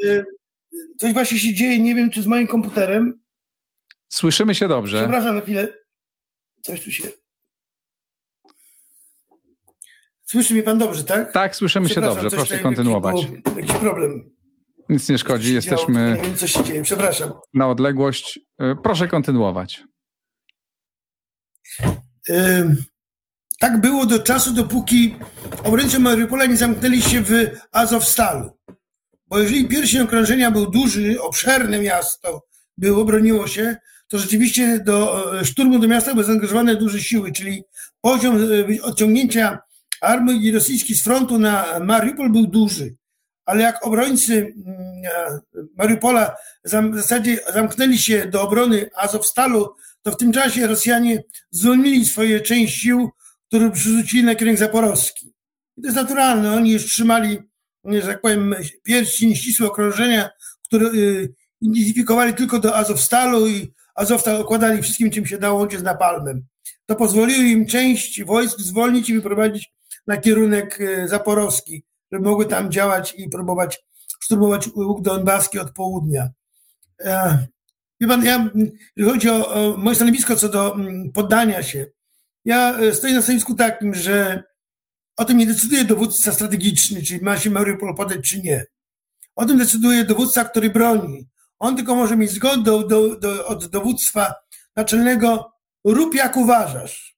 coś 0.98 1.14
właśnie 1.14 1.40
się 1.40 1.54
dzieje, 1.54 1.80
nie 1.80 1.96
wiem 1.96 2.10
czy 2.10 2.22
z 2.22 2.28
moim 2.28 2.48
komputerem. 2.48 3.22
Słyszymy 4.10 4.56
się 4.56 4.68
dobrze. 4.68 4.98
Przepraszam 4.98 5.36
na 5.36 5.42
chwilę. 5.42 5.68
Coś 6.62 6.84
tu 6.84 6.92
się... 6.92 7.04
Słyszy 10.24 10.54
mnie 10.54 10.64
pan 10.64 10.78
dobrze, 10.78 11.04
tak? 11.04 11.34
Tak, 11.34 11.56
słyszymy 11.56 11.90
się 11.90 12.02
dobrze. 12.02 12.30
Proszę 12.30 12.60
kontynuować. 12.60 13.16
Jakiś, 13.22 13.56
jakiś 13.56 13.72
problem. 13.72 14.36
Nic 14.90 15.10
nie 15.10 15.18
szkodzi, 15.18 15.54
jesteśmy 15.54 16.22
się 16.46 16.64
dzieje. 16.64 16.84
Przepraszam. 16.84 17.34
na 17.54 17.70
odległość. 17.70 18.40
Y, 18.62 18.76
proszę 18.84 19.08
kontynuować. 19.08 19.84
tak 23.60 23.82
było 23.82 24.06
do 24.06 24.20
czasu, 24.20 24.54
dopóki 24.54 25.16
obrońcy 25.64 26.00
Mariupola 26.00 26.46
nie 26.46 26.58
zamknęli 26.58 27.02
się 27.02 27.22
w 27.22 27.32
Azowstalu. 27.72 28.58
Bo 29.28 29.40
jeżeli 29.40 29.68
pierścień 29.68 30.02
okrążenia 30.02 30.52
był 30.52 30.72
duży, 30.72 31.22
obszerne 31.22 31.80
miasto, 31.80 32.46
było, 32.78 33.06
broniło 33.06 33.48
się, 33.48 33.76
to 34.08 34.20
rzeczywiście 34.20 34.80
do 34.80 35.40
e, 35.40 35.46
szturmu 35.46 35.80
do 35.80 35.88
miasta 35.88 36.12
były 36.14 36.24
zaangażowane 36.24 36.76
duże 36.76 37.02
siły, 37.02 37.32
czyli 37.32 37.64
poziom 38.02 38.38
e, 38.38 38.82
odciągnięcia 38.82 39.60
armii 40.02 40.52
rosyjskiej 40.52 40.96
z 40.96 41.04
frontu 41.04 41.40
na 41.40 41.80
Mariupol 41.80 42.32
był 42.32 42.48
duży. 42.48 42.96
Ale 43.46 43.64
jak 43.64 43.86
obrońcy 43.86 44.34
mm, 44.34 44.78
e, 45.06 45.40
Mariupola 45.78 46.36
w 46.66 46.70
zasadzie 46.96 47.40
zamknęli 47.54 47.98
się 47.98 48.26
do 48.26 48.42
obrony 48.42 48.90
Azowstalu, 48.96 49.76
to 50.02 50.12
w 50.12 50.18
tym 50.18 50.32
czasie 50.32 50.68
Rosjanie 50.68 51.24
zwolnili 51.52 52.06
swoje 52.06 52.40
część 52.40 52.82
sił, 52.82 53.10
które 53.48 53.72
przerzucili 53.72 54.24
na 54.24 54.36
kierunek 54.36 54.60
zaporowski. 54.60 55.28
I 55.78 55.82
to 55.82 55.88
jest 55.88 55.98
naturalne. 55.98 56.54
Oni 56.56 56.72
już 56.72 56.86
trzymali 56.86 57.40
że 57.88 58.08
tak 58.08 58.21
powiem, 58.21 58.56
pierścień 58.84 59.36
ścisłe 59.36 59.67
okrążenia, 59.67 60.30
które 60.63 60.88
y, 60.88 61.34
identyfikowali 61.62 62.34
tylko 62.34 62.60
do 62.60 62.76
Azowstalu 62.76 63.48
i 63.48 63.74
Azowstal 63.95 64.41
okładali 64.41 64.82
wszystkim, 64.82 65.12
czym 65.12 65.26
się 65.26 65.38
dało, 65.38 65.60
łącznie 65.60 65.80
z 65.80 65.84
napalmem. 65.84 66.45
To 66.86 66.95
pozwoliło 66.95 67.41
im 67.41 67.65
część 67.65 68.24
wojsk 68.24 68.60
zwolnić 68.60 69.10
i 69.10 69.13
wyprowadzić 69.13 69.74
na 70.08 70.17
kierunek 70.17 70.82
y, 70.82 71.08
zaporowski, 71.08 71.84
żeby 72.12 72.26
mogły 72.26 72.45
tam 72.45 72.71
działać 72.71 73.13
i 73.17 73.30
próbować 73.30 73.86
szturmować 74.26 74.67
łuk 74.67 75.02
donbaski 75.02 75.60
od 75.60 75.71
południa. 75.71 76.30
E, 77.00 77.38
wie 78.02 78.08
pan, 78.08 78.26
ja, 78.26 78.50
jeżeli 78.95 79.13
chodzi 79.13 79.30
o, 79.30 79.54
o 79.54 79.78
moje 79.78 79.95
stanowisko 79.95 80.36
co 80.36 80.50
do 80.50 80.76
mm, 80.76 81.12
poddania 81.12 81.63
się, 81.63 81.86
ja 82.45 82.80
e, 82.80 82.93
stoję 82.93 83.13
na 83.13 83.21
stanowisku 83.21 83.56
takim, 83.56 83.93
że 83.95 84.43
o 85.17 85.25
tym 85.25 85.38
nie 85.38 85.45
decyduje 85.45 85.86
dowódca 85.86 86.32
strategiczny, 86.32 87.04
czyli 87.04 87.23
ma 87.23 87.38
się 87.38 87.49
Mariupol 87.49 87.95
podać 87.95 88.30
czy 88.30 88.41
nie. 88.41 88.65
O 89.36 89.45
tym 89.45 89.58
decyduje 89.58 90.04
dowódca, 90.04 90.45
który 90.45 90.69
broni. 90.69 91.28
On 91.60 91.75
tylko 91.75 91.95
może 91.95 92.17
mieć 92.17 92.32
zgodę 92.32 92.63
do, 92.63 93.15
do, 93.15 93.47
od 93.47 93.65
dowództwa 93.65 94.34
naczelnego 94.75 95.54
rób 95.84 96.15
jak 96.15 96.38
uważasz. 96.38 97.17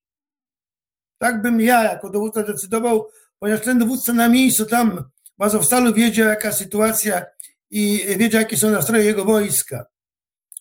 Tak 1.17 1.41
bym 1.41 1.61
ja 1.61 1.83
jako 1.83 2.09
dowódca 2.09 2.43
decydował, 2.43 3.07
ponieważ 3.39 3.65
ten 3.65 3.79
dowódca 3.79 4.13
na 4.13 4.29
miejscu 4.29 4.65
tam 4.65 5.03
w 5.39 5.43
Azowstalu 5.43 5.93
wiedział 5.93 6.27
jaka 6.27 6.51
sytuacja 6.51 7.25
i 7.69 8.05
wiedział 8.17 8.41
jakie 8.41 8.57
są 8.57 8.69
nastroje 8.69 9.03
jego 9.03 9.25
wojska. 9.25 9.85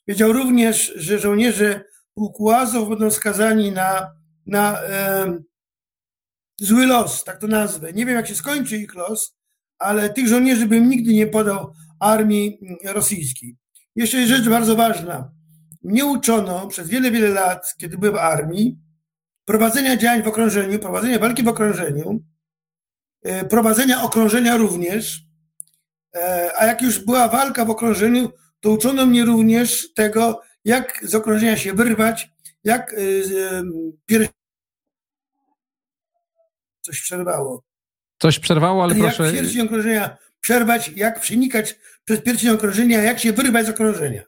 Wiedział 0.09 0.33
również, 0.33 0.93
że 0.97 1.19
żołnierze 1.19 1.85
pułku 2.15 2.51
Azow 2.51 2.89
będą 2.89 3.11
skazani 3.11 3.73
na, 3.73 4.13
na 4.47 4.81
zły 6.61 6.87
los, 6.87 7.25
tak 7.25 7.41
to 7.41 7.47
nazwę. 7.47 7.93
Nie 7.93 8.07
wiem, 8.07 8.15
jak 8.15 8.29
się 8.29 8.35
skończy 8.35 8.77
ich 8.77 8.95
los, 8.95 9.37
ale 9.79 10.11
tych 10.11 10.29
żołnierzy 10.29 10.67
bym 10.67 10.89
nigdy 10.89 11.13
nie 11.13 11.27
podał 11.27 11.73
armii 12.01 12.59
rosyjskiej. 12.85 13.57
Jeszcze 13.97 14.27
rzecz 14.27 14.49
bardzo 14.49 14.77
ważna. 14.77 15.31
Mnie 15.83 16.05
uczono 16.05 16.67
przez 16.67 16.89
wiele, 16.89 17.11
wiele 17.11 17.29
lat, 17.29 17.75
kiedy 17.79 17.99
byłem 17.99 18.15
w 18.15 18.19
armii, 18.19 18.79
prowadzenia 19.45 19.97
działań 19.97 20.23
w 20.23 20.29
okrążeniu, 20.29 20.79
prowadzenia 20.79 21.19
walki 21.19 21.43
w 21.43 21.49
okrążeniu, 21.49 22.21
e, 23.23 23.45
prowadzenia 23.45 24.03
okrążenia 24.03 24.57
również, 24.57 25.21
e, 26.15 26.51
a 26.59 26.67
jak 26.67 26.83
już 26.83 26.99
była 26.99 27.29
walka 27.29 27.65
w 27.65 27.71
okrążeniu, 27.71 28.33
to 28.61 28.71
uczono 28.71 29.07
mnie 29.07 29.25
również 29.25 29.93
tego, 29.95 30.41
jak 30.65 31.01
z 31.03 31.15
okrążenia 31.15 31.57
się 31.57 31.73
wyrwać, 31.73 32.31
jak 32.65 32.95
e, 32.95 32.97
coś 36.87 37.01
przerwało. 37.01 37.63
Coś 38.19 38.39
przerwało, 38.39 38.85
ale 38.85 38.99
jak 38.99 39.07
proszę... 39.07 39.25
Jak 39.25 39.35
pierścień 39.35 39.67
okrążenia 39.67 40.17
przerwać, 40.41 40.91
jak 40.97 41.21
przenikać 41.21 41.79
przez 42.05 42.21
pierścień 42.21 42.51
okrążenia, 42.51 43.03
jak 43.03 43.19
się 43.19 43.33
wyrwać 43.33 43.67
z 43.67 43.69
okrążenia. 43.69 44.23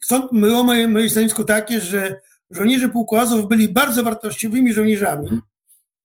Stąd 0.00 0.32
było 0.32 0.64
moje, 0.64 0.88
moje 0.88 1.10
stanowisko 1.10 1.44
takie, 1.44 1.80
że 1.80 2.20
żołnierze 2.50 2.88
pułku 2.88 3.16
Azów 3.16 3.48
byli 3.48 3.68
bardzo 3.68 4.02
wartościowymi 4.02 4.72
żołnierzami 4.72 5.40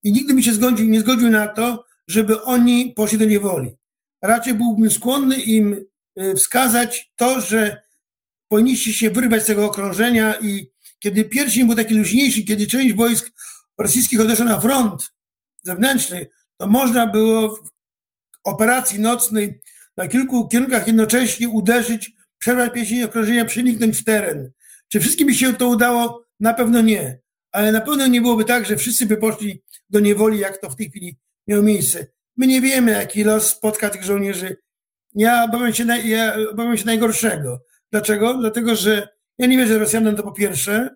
i 0.03 0.11
nigdy 0.11 0.33
mi 0.33 0.43
się 0.43 0.53
zgodził, 0.53 0.89
nie 0.89 0.99
zgodził 0.99 1.29
na 1.29 1.47
to, 1.47 1.85
żeby 2.07 2.41
oni 2.41 2.93
poszli 2.95 3.17
do 3.17 3.25
niewoli. 3.25 3.75
Raczej 4.21 4.53
byłbym 4.53 4.91
skłonny 4.91 5.35
im 5.35 5.85
e, 6.15 6.35
wskazać 6.35 7.11
to, 7.15 7.41
że 7.41 7.81
powinniście 8.47 8.93
się 8.93 9.09
wyrwać 9.09 9.43
z 9.43 9.45
tego 9.45 9.65
okrążenia 9.65 10.35
i 10.41 10.71
kiedy 10.99 11.23
pierścień 11.23 11.67
był 11.67 11.75
taki 11.75 11.93
luźniejszy, 11.93 12.43
kiedy 12.43 12.67
część 12.67 12.95
wojsk 12.95 13.31
rosyjskich 13.77 14.19
odeszła 14.19 14.45
na 14.45 14.59
front, 14.59 15.11
zewnętrznej, 15.63 16.27
to 16.57 16.67
można 16.67 17.07
było 17.07 17.55
w 17.55 17.69
operacji 18.43 18.99
nocnej 18.99 19.61
na 19.97 20.07
kilku 20.07 20.47
kierunkach 20.47 20.87
jednocześnie 20.87 21.49
uderzyć, 21.49 22.11
przerwać 22.37 22.73
pieśń 22.73 23.03
okrążenia, 23.03 23.45
przeniknąć 23.45 23.97
w 23.97 24.03
teren. 24.03 24.51
Czy 24.87 24.99
wszystkim 24.99 25.27
by 25.27 25.33
się 25.33 25.53
to 25.53 25.67
udało? 25.67 26.25
Na 26.39 26.53
pewno 26.53 26.81
nie. 26.81 27.19
Ale 27.51 27.71
na 27.71 27.81
pewno 27.81 28.07
nie 28.07 28.21
byłoby 28.21 28.45
tak, 28.45 28.65
że 28.65 28.75
wszyscy 28.75 29.05
by 29.05 29.17
poszli 29.17 29.63
do 29.89 29.99
niewoli, 29.99 30.39
jak 30.39 30.57
to 30.57 30.69
w 30.69 30.75
tej 30.75 30.89
chwili 30.89 31.17
miało 31.47 31.63
miejsce. 31.63 32.07
My 32.37 32.47
nie 32.47 32.61
wiemy, 32.61 32.91
jaki 32.91 33.23
los 33.23 33.47
spotka 33.47 33.89
tych 33.89 34.03
żołnierzy. 34.03 34.57
Ja 35.15 35.43
obawiam 35.43 35.73
się, 35.73 35.85
ja 36.05 36.35
obawiam 36.51 36.77
się 36.77 36.85
najgorszego. 36.85 37.61
Dlaczego? 37.91 38.33
Dlatego, 38.33 38.75
że 38.75 39.07
ja 39.37 39.47
nie 39.47 39.57
wierzę 39.57 39.79
Rosjanom 39.79 40.15
to 40.15 40.23
po 40.23 40.31
pierwsze, 40.31 40.95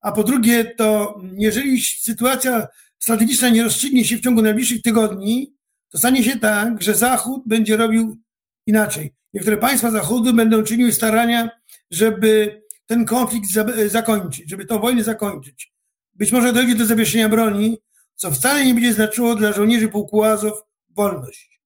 a 0.00 0.12
po 0.12 0.24
drugie 0.24 0.64
to 0.64 1.20
jeżeli 1.36 1.80
sytuacja 1.80 2.68
strategiczna 2.98 3.48
nie 3.48 3.62
rozstrzygnie 3.62 4.04
się 4.04 4.16
w 4.16 4.20
ciągu 4.20 4.42
najbliższych 4.42 4.82
tygodni, 4.82 5.54
to 5.90 5.98
stanie 5.98 6.24
się 6.24 6.38
tak, 6.38 6.82
że 6.82 6.94
Zachód 6.94 7.42
będzie 7.46 7.76
robił 7.76 8.18
inaczej. 8.66 9.14
Niektóre 9.34 9.56
państwa 9.56 9.90
Zachodu 9.90 10.34
będą 10.34 10.62
czyniły 10.62 10.92
starania, 10.92 11.50
żeby 11.90 12.62
ten 12.86 13.04
konflikt 13.04 13.48
zakończyć, 13.86 14.50
żeby 14.50 14.66
tę 14.66 14.78
wojnę 14.78 15.04
zakończyć. 15.04 15.72
Być 16.14 16.32
może 16.32 16.52
dojdzie 16.52 16.74
do 16.74 16.86
zawieszenia 16.86 17.28
broni, 17.28 17.78
co 18.14 18.30
wcale 18.30 18.66
nie 18.66 18.74
będzie 18.74 18.92
znaczyło 18.92 19.34
dla 19.34 19.52
żołnierzy 19.52 19.88
pułku 19.88 20.24
Azow 20.24 20.62
wolność. 20.96 21.60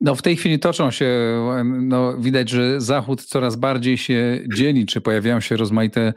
No 0.00 0.14
w 0.14 0.22
tej 0.22 0.36
chwili 0.36 0.58
toczą 0.58 0.90
się, 0.90 1.08
no 1.64 2.18
widać, 2.18 2.50
że 2.50 2.80
Zachód 2.80 3.24
coraz 3.24 3.56
bardziej 3.56 3.98
się 3.98 4.40
dzieli, 4.54 4.86
czy 4.86 5.00
pojawiają 5.00 5.40
się 5.40 5.56
rozmaite 5.56 6.14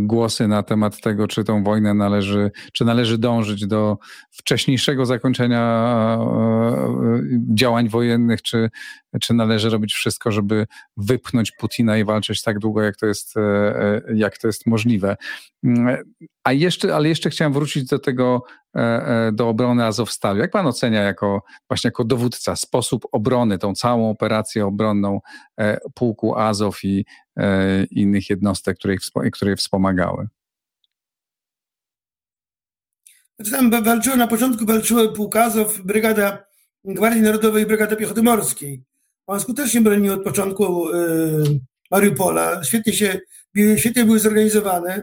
głosy 0.00 0.48
na 0.48 0.62
temat 0.62 1.00
tego, 1.00 1.28
czy 1.28 1.44
tą 1.44 1.64
wojnę 1.64 1.94
należy, 1.94 2.50
czy 2.72 2.84
należy 2.84 3.18
dążyć 3.18 3.66
do 3.66 3.98
wcześniejszego 4.30 5.06
zakończenia 5.06 5.60
e, 6.20 7.22
działań 7.54 7.88
wojennych, 7.88 8.42
czy, 8.42 8.70
czy 9.20 9.34
należy 9.34 9.70
robić 9.70 9.94
wszystko, 9.94 10.32
żeby 10.32 10.66
wypchnąć 10.96 11.52
Putina 11.52 11.98
i 11.98 12.04
walczyć 12.04 12.42
tak 12.42 12.58
długo, 12.58 12.82
jak 12.82 12.96
to 12.96 13.06
jest, 13.06 13.34
jak 14.14 14.38
to 14.38 14.46
jest 14.46 14.66
możliwe. 14.66 15.16
A 16.44 16.52
jeszcze, 16.52 16.94
ale 16.94 17.08
jeszcze 17.08 17.30
chciałem 17.30 17.52
wrócić 17.52 17.84
do 17.84 17.98
tego 17.98 18.42
do 19.32 19.48
obrony 19.48 19.84
Azowstalu. 19.84 20.38
Jak 20.38 20.50
pan 20.50 20.66
ocenia 20.66 21.02
jako 21.02 21.42
właśnie 21.68 21.88
jako 21.88 22.04
dowódca 22.04 22.56
sposób 22.56 23.06
obrony, 23.12 23.58
tą 23.58 23.74
całą 23.74 24.10
operację 24.10 24.66
obronną 24.66 25.20
pułku 25.94 26.38
Azow 26.38 26.84
i 26.84 27.04
innych 27.90 28.30
jednostek, 28.30 28.78
które, 28.78 28.96
które 29.32 29.56
wspomagały? 29.56 30.28
Znaczy 33.38 33.50
tam 33.50 33.84
walczyło, 33.84 34.16
na 34.16 34.26
początku 34.26 34.66
walczyły 34.66 35.12
pułk 35.12 35.36
Azow, 35.36 35.80
brygada 35.80 36.44
Gwardii 36.84 37.22
Narodowej 37.22 37.62
i 37.62 37.66
Brygada 37.66 37.96
Piechoty 37.96 38.22
Morskiej. 38.22 38.82
On 39.26 39.40
skutecznie 39.40 39.80
bronił 39.80 40.12
od 40.12 40.24
początku 40.24 40.86
Mariupola. 41.90 42.64
Świetnie 42.64 42.92
się, 42.92 43.20
świetnie 43.76 44.04
były 44.04 44.18
zorganizowane. 44.18 45.02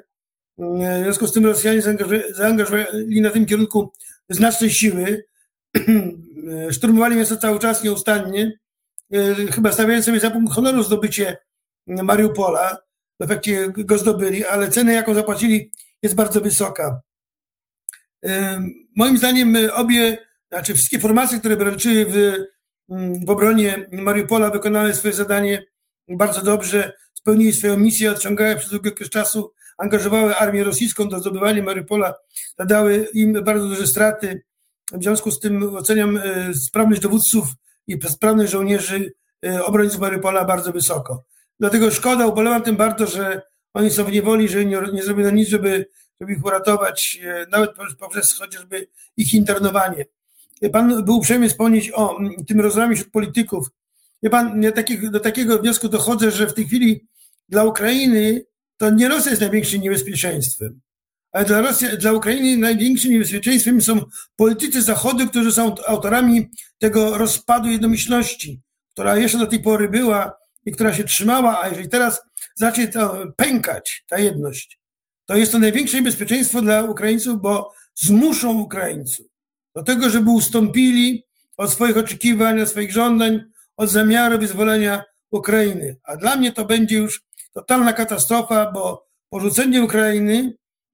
W 0.57 1.03
związku 1.03 1.27
z 1.27 1.31
tym 1.31 1.45
Rosjanie 1.45 1.81
zaangażowali 2.31 3.21
na 3.21 3.29
tym 3.29 3.45
kierunku 3.45 3.91
znaczne 4.29 4.69
siły. 4.69 5.25
Szturmowali 6.71 7.15
miasto 7.15 7.37
cały 7.37 7.59
czas 7.59 7.83
nieustannie. 7.83 8.59
Chyba 9.51 9.71
stawiając 9.71 10.05
sobie 10.05 10.19
za 10.19 10.31
punkt 10.31 10.53
honoru 10.53 10.83
zdobycie 10.83 11.37
Mariupola. 11.89 12.77
W 13.19 13.23
efekcie 13.23 13.73
go 13.77 13.97
zdobyli, 13.97 14.45
ale 14.45 14.69
cenę, 14.69 14.93
jaką 14.93 15.13
zapłacili, 15.13 15.71
jest 16.03 16.15
bardzo 16.15 16.41
wysoka. 16.41 17.01
Moim 18.95 19.17
zdaniem 19.17 19.57
obie, 19.73 20.17
znaczy 20.51 20.73
wszystkie 20.73 20.99
formacje, 20.99 21.39
które 21.39 21.55
walczyły 21.55 22.05
w, 22.05 22.37
w 23.25 23.29
obronie 23.29 23.87
Mariupola, 23.91 24.49
wykonały 24.49 24.93
swoje 24.93 25.13
zadanie 25.13 25.65
bardzo 26.09 26.41
dobrze, 26.41 26.93
spełnili 27.13 27.53
swoją 27.53 27.77
misję, 27.77 28.11
odciągały 28.11 28.55
przez 28.55 28.69
długi 28.69 28.89
okres 28.89 29.09
czasu, 29.09 29.53
angażowały 29.77 30.35
armię 30.35 30.63
rosyjską 30.63 31.09
do 31.09 31.19
zdobywania 31.19 31.63
Mariupola, 31.63 32.13
zadały 32.59 33.07
im 33.13 33.43
bardzo 33.43 33.67
duże 33.67 33.87
straty. 33.87 34.43
W 34.91 35.03
związku 35.03 35.31
z 35.31 35.39
tym 35.39 35.75
oceniam 35.75 36.17
e, 36.17 36.53
sprawność 36.53 37.01
dowódców 37.01 37.47
i 37.87 37.99
sprawność 38.09 38.51
żołnierzy 38.51 39.13
e, 39.45 39.63
obrońców 39.63 39.99
Mariupola 39.99 40.45
bardzo 40.45 40.71
wysoko. 40.71 41.23
Dlatego 41.59 41.91
szkoda, 41.91 42.27
ubolewam 42.27 42.61
tym 42.61 42.75
bardzo, 42.75 43.07
że 43.07 43.41
oni 43.73 43.89
są 43.89 44.03
w 44.03 44.11
niewoli, 44.11 44.49
że 44.49 44.65
nie, 44.65 44.77
nie 44.93 45.03
zrobiono 45.03 45.29
nic, 45.29 45.49
żeby, 45.49 45.85
żeby 46.21 46.33
ich 46.33 46.45
uratować, 46.45 47.19
e, 47.23 47.45
nawet 47.51 47.71
poprzez 47.99 48.33
chociażby 48.33 48.87
ich 49.17 49.33
internowanie. 49.33 50.05
Pan 50.71 51.03
był 51.03 51.17
uprzejmy 51.17 51.49
wspomnieć 51.49 51.91
o 51.91 52.17
tym 52.47 52.61
rozłamie 52.61 52.95
wśród 52.95 53.11
polityków, 53.11 53.67
Wie 54.23 54.29
pan, 54.29 54.63
ja 54.63 54.71
takich, 54.71 55.09
do 55.09 55.19
takiego 55.19 55.59
wniosku 55.59 55.89
dochodzę, 55.89 56.31
że 56.31 56.47
w 56.47 56.53
tej 56.53 56.65
chwili 56.65 57.07
dla 57.49 57.63
Ukrainy 57.63 58.45
to 58.77 58.89
nie 58.89 59.09
Rosja 59.09 59.29
jest 59.29 59.41
największym 59.41 59.81
niebezpieczeństwem, 59.81 60.81
ale 61.31 61.45
dla, 61.45 61.61
Rosji, 61.61 61.87
dla 61.97 62.13
Ukrainy 62.13 62.57
największym 62.57 63.11
niebezpieczeństwem 63.11 63.81
są 63.81 64.01
politycy 64.35 64.81
Zachodu, 64.81 65.27
którzy 65.27 65.51
są 65.51 65.75
autorami 65.87 66.49
tego 66.77 67.17
rozpadu 67.17 67.69
jednomyślności, 67.69 68.61
która 68.93 69.17
jeszcze 69.17 69.37
do 69.37 69.47
tej 69.47 69.59
pory 69.59 69.89
była 69.89 70.38
i 70.65 70.71
która 70.71 70.93
się 70.93 71.03
trzymała, 71.03 71.61
a 71.61 71.67
jeżeli 71.67 71.89
teraz 71.89 72.21
zacznie 72.55 72.87
to 72.87 73.25
pękać, 73.35 74.03
ta 74.07 74.19
jedność, 74.19 74.79
to 75.25 75.35
jest 75.35 75.51
to 75.51 75.59
największe 75.59 75.97
niebezpieczeństwo 75.97 76.61
dla 76.61 76.83
Ukraińców, 76.83 77.41
bo 77.41 77.73
zmuszą 77.95 78.59
Ukraińców 78.59 79.25
do 79.75 79.83
tego, 79.83 80.09
żeby 80.09 80.29
ustąpili 80.29 81.23
od 81.57 81.71
swoich 81.71 81.97
oczekiwań, 81.97 82.61
od 82.61 82.69
swoich 82.69 82.91
żądań, 82.91 83.43
od 83.77 83.89
zamiaru 83.89 84.39
wyzwolenia 84.39 85.03
Ukrainy. 85.31 85.97
A 86.03 86.17
dla 86.17 86.35
mnie 86.35 86.51
to 86.51 86.65
będzie 86.65 86.97
już 86.97 87.23
totalna 87.53 87.93
katastrofa, 87.93 88.71
bo 88.71 89.07
porzucenie 89.29 89.83
Ukrainy 89.83 90.53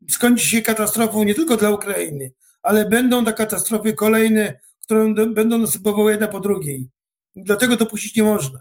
skończy 0.09 0.45
się 0.45 0.61
katastrofą 0.61 1.23
nie 1.23 1.35
tylko 1.35 1.57
dla 1.57 1.69
Ukrainy, 1.69 2.31
ale 2.61 2.89
będą 2.89 3.25
to 3.25 3.33
katastrofy 3.33 3.93
kolejne, 3.93 4.59
które 4.83 5.13
będą 5.13 5.57
następowały 5.57 6.11
jedna 6.11 6.27
po 6.27 6.39
drugiej. 6.39 6.89
Dlatego 7.35 7.77
to 7.77 7.85
puścić 7.85 8.15
nie 8.15 8.23
można. 8.23 8.59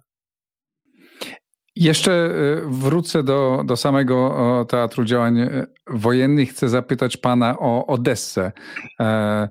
Jeszcze 1.77 2.13
y, 2.13 2.63
wrócę 2.67 3.23
do, 3.23 3.63
do 3.67 3.77
samego 3.77 4.67
Teatru 4.69 5.05
Działań 5.05 5.51
Wojennych. 5.91 6.51
Chcę 6.51 6.69
zapytać 6.69 7.17
pana 7.17 7.59
o 7.59 7.87
Odessę. 7.87 8.53
E, 9.01 9.49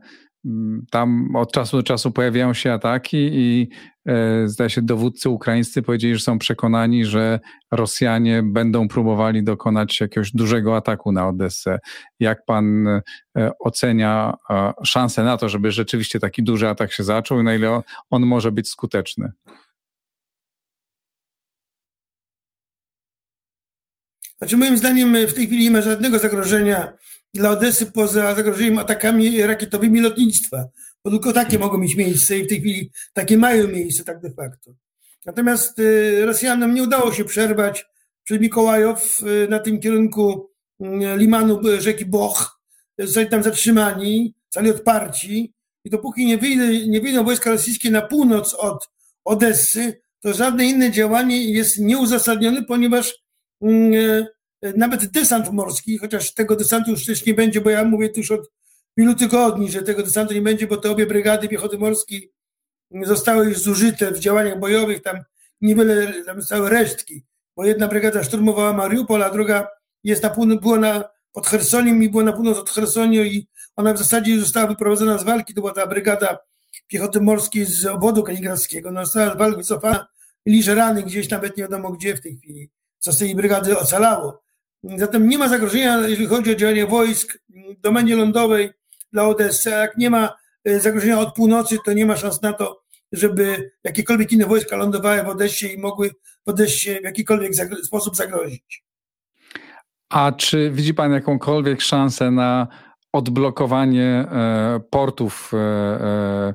tam 0.91 1.35
od 1.35 1.51
czasu 1.51 1.77
do 1.77 1.83
czasu 1.83 2.11
pojawiają 2.11 2.53
się 2.53 2.73
ataki 2.73 3.17
i 3.17 3.69
e, 4.05 4.47
zdaje 4.47 4.69
się 4.69 4.81
dowódcy 4.81 5.29
ukraińscy 5.29 5.81
powiedzieli, 5.81 6.15
że 6.15 6.21
są 6.21 6.39
przekonani, 6.39 7.05
że 7.05 7.39
Rosjanie 7.71 8.43
będą 8.43 8.87
próbowali 8.87 9.43
dokonać 9.43 10.01
jakiegoś 10.01 10.31
dużego 10.31 10.75
ataku 10.75 11.11
na 11.11 11.27
Odessę. 11.27 11.79
Jak 12.19 12.45
pan 12.45 12.87
e, 12.87 13.01
ocenia 13.59 14.33
e, 14.49 14.73
szanse 14.83 15.23
na 15.23 15.37
to, 15.37 15.49
żeby 15.49 15.71
rzeczywiście 15.71 16.19
taki 16.19 16.43
duży 16.43 16.69
atak 16.69 16.91
się 16.91 17.03
zaczął 17.03 17.39
i 17.39 17.43
na 17.43 17.55
ile 17.55 17.81
on 18.09 18.25
może 18.25 18.51
być 18.51 18.69
skuteczny? 18.69 19.31
Znaczy 24.43 24.57
moim 24.57 24.77
zdaniem 24.77 25.27
w 25.27 25.33
tej 25.33 25.47
chwili 25.47 25.63
nie 25.63 25.71
ma 25.71 25.81
żadnego 25.81 26.19
zagrożenia 26.19 26.93
dla 27.33 27.49
Odesy 27.49 27.85
poza 27.85 28.35
zagrożeniem 28.35 28.77
atakami 28.77 29.41
rakietowymi 29.41 30.01
lotnictwa, 30.01 30.65
bo 31.05 31.11
tylko 31.11 31.33
takie 31.33 31.59
mogą 31.59 31.77
mieć 31.77 31.95
miejsce 31.95 32.37
i 32.37 32.43
w 32.43 32.47
tej 32.47 32.59
chwili 32.59 32.91
takie 33.13 33.37
mają 33.37 33.67
miejsce 33.67 34.03
tak 34.03 34.21
de 34.21 34.31
facto. 34.31 34.73
Natomiast 35.25 35.79
y, 35.79 36.25
Rosjanom 36.25 36.73
nie 36.73 36.83
udało 36.83 37.13
się 37.13 37.25
przerwać 37.25 37.85
przez 38.23 38.41
Mikołajow 38.41 39.19
y, 39.21 39.47
na 39.49 39.59
tym 39.59 39.79
kierunku 39.79 40.49
y, 40.81 40.85
limanu 41.17 41.59
rzeki 41.79 42.05
Boch. 42.05 42.59
Zostali 42.97 43.27
tam 43.29 43.43
zatrzymani, 43.43 44.35
zostali 44.45 44.71
odparci 44.71 45.53
i 45.83 45.89
dopóki 45.89 46.25
nie, 46.25 46.37
wyjdą, 46.37 46.63
nie 46.87 47.01
wyjdą 47.01 47.23
wojska 47.23 47.51
rosyjskie 47.51 47.91
na 47.91 48.01
północ 48.01 48.53
od 48.53 48.89
Odessy, 49.25 50.01
to 50.19 50.33
żadne 50.33 50.65
inne 50.65 50.91
działanie 50.91 51.51
jest 51.51 51.79
nieuzasadnione, 51.79 52.63
ponieważ 52.63 53.05
mm, 53.07 53.22
nawet 54.77 55.05
desant 55.05 55.51
morski, 55.51 55.97
chociaż 55.97 56.33
tego 56.33 56.55
desantu 56.55 56.91
już 56.91 57.05
też 57.05 57.25
nie 57.25 57.33
będzie, 57.33 57.61
bo 57.61 57.69
ja 57.69 57.83
mówię 57.83 58.09
już 58.15 58.31
od 58.31 58.51
wielu 58.97 59.15
tygodni, 59.15 59.71
że 59.71 59.81
tego 59.81 60.03
desantu 60.03 60.33
nie 60.33 60.41
będzie, 60.41 60.67
bo 60.67 60.77
te 60.77 60.91
obie 60.91 61.05
brygady 61.05 61.47
piechoty 61.47 61.77
morskiej 61.77 62.33
zostały 63.01 63.45
już 63.45 63.59
zużyte 63.59 64.11
w 64.11 64.19
działaniach 64.19 64.59
bojowych, 64.59 65.01
tam 65.01 65.17
niewiele, 65.61 66.23
tam 66.23 66.41
zostały 66.41 66.69
resztki, 66.69 67.25
bo 67.55 67.65
jedna 67.65 67.87
brygada 67.87 68.23
szturmowała 68.23 68.73
Mariupol, 68.73 69.23
a 69.23 69.29
druga 69.29 69.67
jest 70.03 70.23
na 70.23 70.29
północ, 70.29 70.61
była 70.61 70.79
na, 70.79 71.03
pod 71.31 71.47
Chersoniem 71.47 72.03
i 72.03 72.09
była 72.09 72.23
na 72.23 72.33
północ 72.33 72.57
od 72.57 72.69
Chersoniu 72.69 73.23
i 73.23 73.47
ona 73.75 73.93
w 73.93 73.97
zasadzie 73.97 74.39
została 74.39 74.67
wyprowadzona 74.67 75.17
z 75.17 75.23
walki, 75.23 75.53
to 75.53 75.61
była 75.61 75.73
ta 75.73 75.87
brygada 75.87 76.37
piechoty 76.87 77.21
morskiej 77.21 77.65
z 77.65 77.85
obwodu 77.85 78.23
kaliningradzkiego, 78.23 78.89
ona 78.89 79.05
została 79.05 79.35
z 79.35 79.37
walki 79.37 79.57
wycofana, 79.57 80.07
liże 80.45 80.75
rany 80.75 81.03
gdzieś, 81.03 81.29
nawet 81.29 81.57
nie 81.57 81.63
wiadomo 81.63 81.91
gdzie 81.91 82.15
w 82.15 82.21
tej 82.21 82.37
chwili, 82.37 82.69
co 83.03 83.11
z 83.11 83.17
tej 83.17 83.35
brygady 83.35 83.79
ocalało. 83.79 84.43
Zatem 84.83 85.27
nie 85.27 85.37
ma 85.37 85.47
zagrożenia, 85.47 85.97
jeżeli 85.97 86.27
chodzi 86.27 86.51
o 86.51 86.55
działanie 86.55 86.85
wojsk 86.85 87.37
w 87.49 87.81
domenie 87.81 88.15
lądowej 88.15 88.69
dla 89.13 89.27
Odessy. 89.27 89.75
A 89.75 89.77
jak 89.77 89.97
nie 89.97 90.09
ma 90.09 90.33
e, 90.65 90.79
zagrożenia 90.79 91.19
od 91.19 91.35
północy, 91.35 91.77
to 91.85 91.93
nie 91.93 92.05
ma 92.05 92.15
szans 92.15 92.41
na 92.41 92.53
to, 92.53 92.83
żeby 93.11 93.71
jakiekolwiek 93.83 94.31
inne 94.31 94.45
wojska 94.45 94.75
lądowały 94.75 95.23
w 95.23 95.27
Odessie 95.27 95.73
i 95.73 95.77
mogły 95.77 96.11
w 96.45 96.49
Odessie 96.49 96.99
w 97.01 97.03
jakikolwiek 97.03 97.51
sposób 97.83 98.15
zagrozić. 98.15 98.83
A 100.09 100.31
czy 100.31 100.71
widzi 100.71 100.93
Pan 100.93 101.11
jakąkolwiek 101.11 101.81
szansę 101.81 102.31
na 102.31 102.67
odblokowanie 103.13 104.25
e, 104.31 104.79
portów 104.89 105.51
E, 105.53 106.53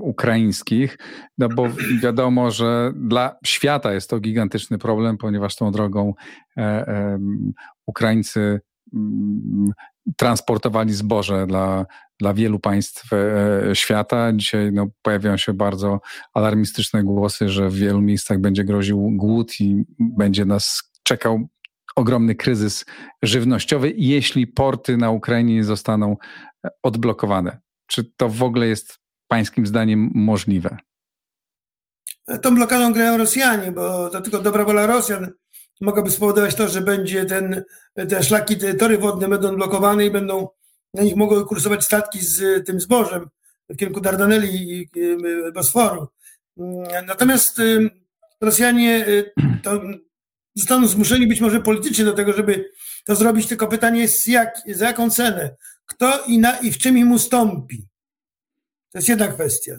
ukraińskich, 0.00 0.98
no 1.38 1.48
bo 1.48 1.68
wiadomo, 2.02 2.50
że 2.50 2.92
dla 2.96 3.36
świata 3.46 3.92
jest 3.92 4.10
to 4.10 4.20
gigantyczny 4.20 4.78
problem, 4.78 5.18
ponieważ 5.18 5.56
tą 5.56 5.70
drogą 5.70 6.14
e, 6.56 7.18
Ukraińcy 7.86 8.60
mm, 8.94 9.72
transportowali 10.16 10.92
zboże 10.92 11.46
dla, 11.46 11.86
dla 12.20 12.34
wielu 12.34 12.58
państw 12.58 13.12
e, 13.12 13.76
świata. 13.76 14.32
Dzisiaj 14.32 14.72
no, 14.72 14.86
pojawiają 15.02 15.36
się 15.36 15.52
bardzo 15.52 16.00
alarmistyczne 16.34 17.04
głosy, 17.04 17.48
że 17.48 17.70
w 17.70 17.74
wielu 17.74 18.00
miejscach 18.00 18.38
będzie 18.38 18.64
groził 18.64 19.10
głód 19.16 19.60
i 19.60 19.84
będzie 19.98 20.44
nas 20.44 20.90
czekał 21.02 21.48
ogromny 21.96 22.34
kryzys 22.34 22.84
żywnościowy, 23.22 23.92
jeśli 23.96 24.46
porty 24.46 24.96
na 24.96 25.10
Ukrainie 25.10 25.54
nie 25.54 25.64
zostaną 25.64 26.16
odblokowane. 26.82 27.60
Czy 27.86 28.04
to 28.16 28.28
w 28.28 28.42
ogóle 28.42 28.66
jest 28.66 29.03
pańskim 29.28 29.66
zdaniem 29.66 30.10
możliwe? 30.14 30.76
Tą 32.42 32.54
blokadą 32.54 32.92
grają 32.92 33.16
Rosjanie, 33.16 33.72
bo 33.72 34.10
to 34.10 34.20
tylko 34.20 34.38
dobra 34.38 34.64
wola 34.64 34.86
Rosjan 34.86 35.32
mogłaby 35.80 36.10
spowodować 36.10 36.54
to, 36.54 36.68
że 36.68 36.80
będzie 36.80 37.24
ten, 37.24 37.64
te 38.08 38.22
szlaki, 38.22 38.56
te 38.56 38.74
tory 38.74 38.98
wodne 38.98 39.28
będą 39.28 39.56
blokowane 39.56 40.06
i 40.06 40.10
będą 40.10 40.48
na 40.94 41.02
nich 41.02 41.16
mogły 41.16 41.46
kursować 41.46 41.84
statki 41.84 42.20
z 42.20 42.66
tym 42.66 42.80
zbożem 42.80 43.28
w 43.68 43.76
kierunku 43.76 44.00
Dardaneli 44.00 44.72
i 44.72 44.90
Bosforu. 45.54 46.08
Natomiast 47.06 47.58
y, 47.58 47.90
Rosjanie 48.40 49.06
y, 49.08 49.32
zostaną 50.54 50.86
zmuszeni 50.86 51.26
być 51.26 51.40
może 51.40 51.60
politycznie 51.60 52.04
do 52.04 52.12
tego, 52.12 52.32
żeby 52.32 52.70
to 53.04 53.14
zrobić, 53.14 53.46
tylko 53.46 53.66
pytanie 53.66 54.00
jest 54.00 54.28
jak, 54.28 54.62
za 54.66 54.86
jaką 54.86 55.10
cenę. 55.10 55.56
kto 55.86 56.24
i, 56.26 56.38
na, 56.38 56.58
i 56.58 56.72
w 56.72 56.78
czym 56.78 56.98
im 56.98 57.12
ustąpi. 57.12 57.86
To 58.94 58.98
jest 58.98 59.08
jedna 59.08 59.28
kwestia. 59.28 59.72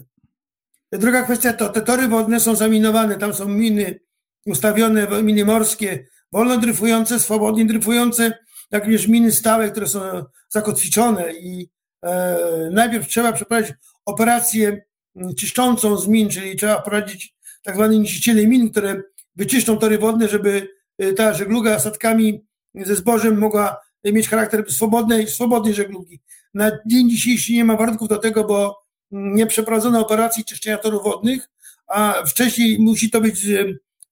Druga 0.92 1.22
kwestia 1.22 1.52
to 1.52 1.68
te 1.68 1.80
tory 1.80 2.08
wodne 2.08 2.40
są 2.40 2.56
zaminowane, 2.56 3.18
tam 3.18 3.34
są 3.34 3.48
miny 3.48 4.00
ustawione, 4.46 5.22
miny 5.22 5.44
morskie, 5.44 6.06
wolno 6.32 6.58
dryfujące, 6.58 7.20
swobodnie 7.20 7.66
dryfujące, 7.66 8.38
jak 8.70 8.84
również 8.84 9.08
miny 9.08 9.32
stałe, 9.32 9.70
które 9.70 9.88
są 9.88 10.00
zakotwiczone 10.48 11.32
i 11.32 11.70
e, 12.02 12.38
najpierw 12.72 13.08
trzeba 13.08 13.32
przeprowadzić 13.32 13.74
operację 14.04 14.84
mm, 15.16 15.34
czyszczącą 15.34 15.96
z 15.96 16.08
min, 16.08 16.28
czyli 16.28 16.56
trzeba 16.56 16.82
prowadzić 16.82 17.34
tak 17.62 17.74
zwane 17.74 17.98
niszczyciele 17.98 18.46
min, 18.46 18.70
które 18.70 19.02
wyczyszczą 19.36 19.78
tory 19.78 19.98
wodne, 19.98 20.28
żeby 20.28 20.68
e, 20.98 21.12
ta 21.12 21.34
żegluga 21.34 21.78
statkami 21.78 22.46
ze 22.74 22.96
zbożem 22.96 23.38
mogła 23.38 23.76
mieć 24.04 24.28
charakter 24.28 24.72
swobodnej, 24.72 25.28
swobodnej 25.28 25.74
żeglugi. 25.74 26.20
Na 26.54 26.70
dzień 26.86 27.10
dzisiejszy 27.10 27.52
nie 27.52 27.64
ma 27.64 27.76
warunków 27.76 28.08
do 28.08 28.18
tego, 28.18 28.44
bo 28.44 28.85
nie 29.10 29.46
przeprowadzono 29.46 30.00
operacji 30.00 30.44
czyszczenia 30.44 30.78
torów 30.78 31.04
wodnych, 31.04 31.48
a 31.88 32.22
wcześniej 32.26 32.78
musi 32.78 33.10
to 33.10 33.20
być, 33.20 33.40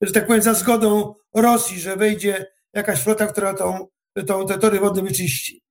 że 0.01 0.13
tak 0.13 0.27
powiem, 0.27 0.43
za 0.43 0.55
zgodą 0.55 1.15
Rosji, 1.35 1.81
że 1.81 1.97
wejdzie 1.97 2.47
jakaś 2.73 3.03
flota, 3.03 3.27
która 3.27 3.55
tą, 3.55 3.87
tą, 4.27 4.47
te 4.47 4.59
tory 4.59 4.81
wodne 4.81 5.03
wyczyści. 5.03 5.63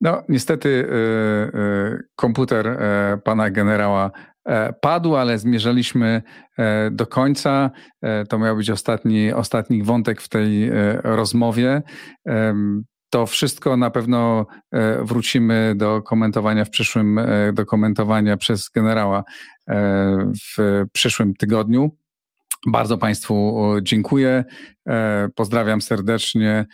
No, 0.00 0.22
niestety 0.28 0.68
y, 0.68 1.58
y, 1.58 2.08
komputer 2.16 2.78
pana 3.24 3.50
generała 3.50 4.10
padł, 4.80 5.16
ale 5.16 5.38
zmierzaliśmy 5.38 6.22
do 6.90 7.06
końca. 7.06 7.70
To 8.28 8.38
miał 8.38 8.56
być 8.56 8.70
ostatni, 8.70 9.32
ostatni 9.32 9.82
wątek 9.82 10.20
w 10.20 10.28
tej 10.28 10.70
rozmowie. 11.02 11.82
To 13.12 13.26
wszystko 13.26 13.76
na 13.76 13.90
pewno 13.90 14.46
wrócimy 15.02 15.74
do 15.76 16.02
komentowania 16.02 16.64
w 16.64 16.70
przyszłym, 16.70 17.20
do 17.52 17.66
komentowania 17.66 18.36
przez 18.36 18.68
generała 18.68 19.24
w 20.56 20.84
przyszłym 20.92 21.34
tygodniu. 21.34 21.96
Bardzo 22.66 22.98
Państwu 22.98 23.62
dziękuję. 23.82 24.44
Pozdrawiam 25.34 25.80
serdecznie. 25.80 26.66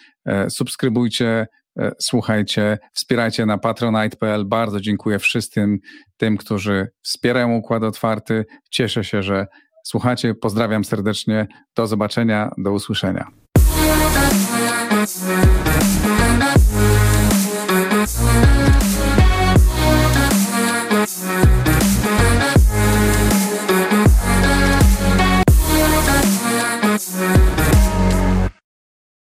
Subskrybujcie 0.48 1.46
E, 1.78 1.92
słuchajcie, 1.98 2.78
wspierajcie 2.92 3.46
na 3.46 3.58
patronite.pl. 3.58 4.44
Bardzo 4.44 4.80
dziękuję 4.80 5.18
wszystkim 5.18 5.78
tym, 6.16 6.36
którzy 6.36 6.88
wspierają 7.02 7.54
Układ 7.54 7.82
Otwarty. 7.82 8.44
Cieszę 8.70 9.04
się, 9.04 9.22
że 9.22 9.46
słuchacie. 9.84 10.34
Pozdrawiam 10.34 10.84
serdecznie. 10.84 11.46
Do 11.76 11.86
zobaczenia, 11.86 12.50
do 12.58 12.72
usłyszenia. 12.72 13.30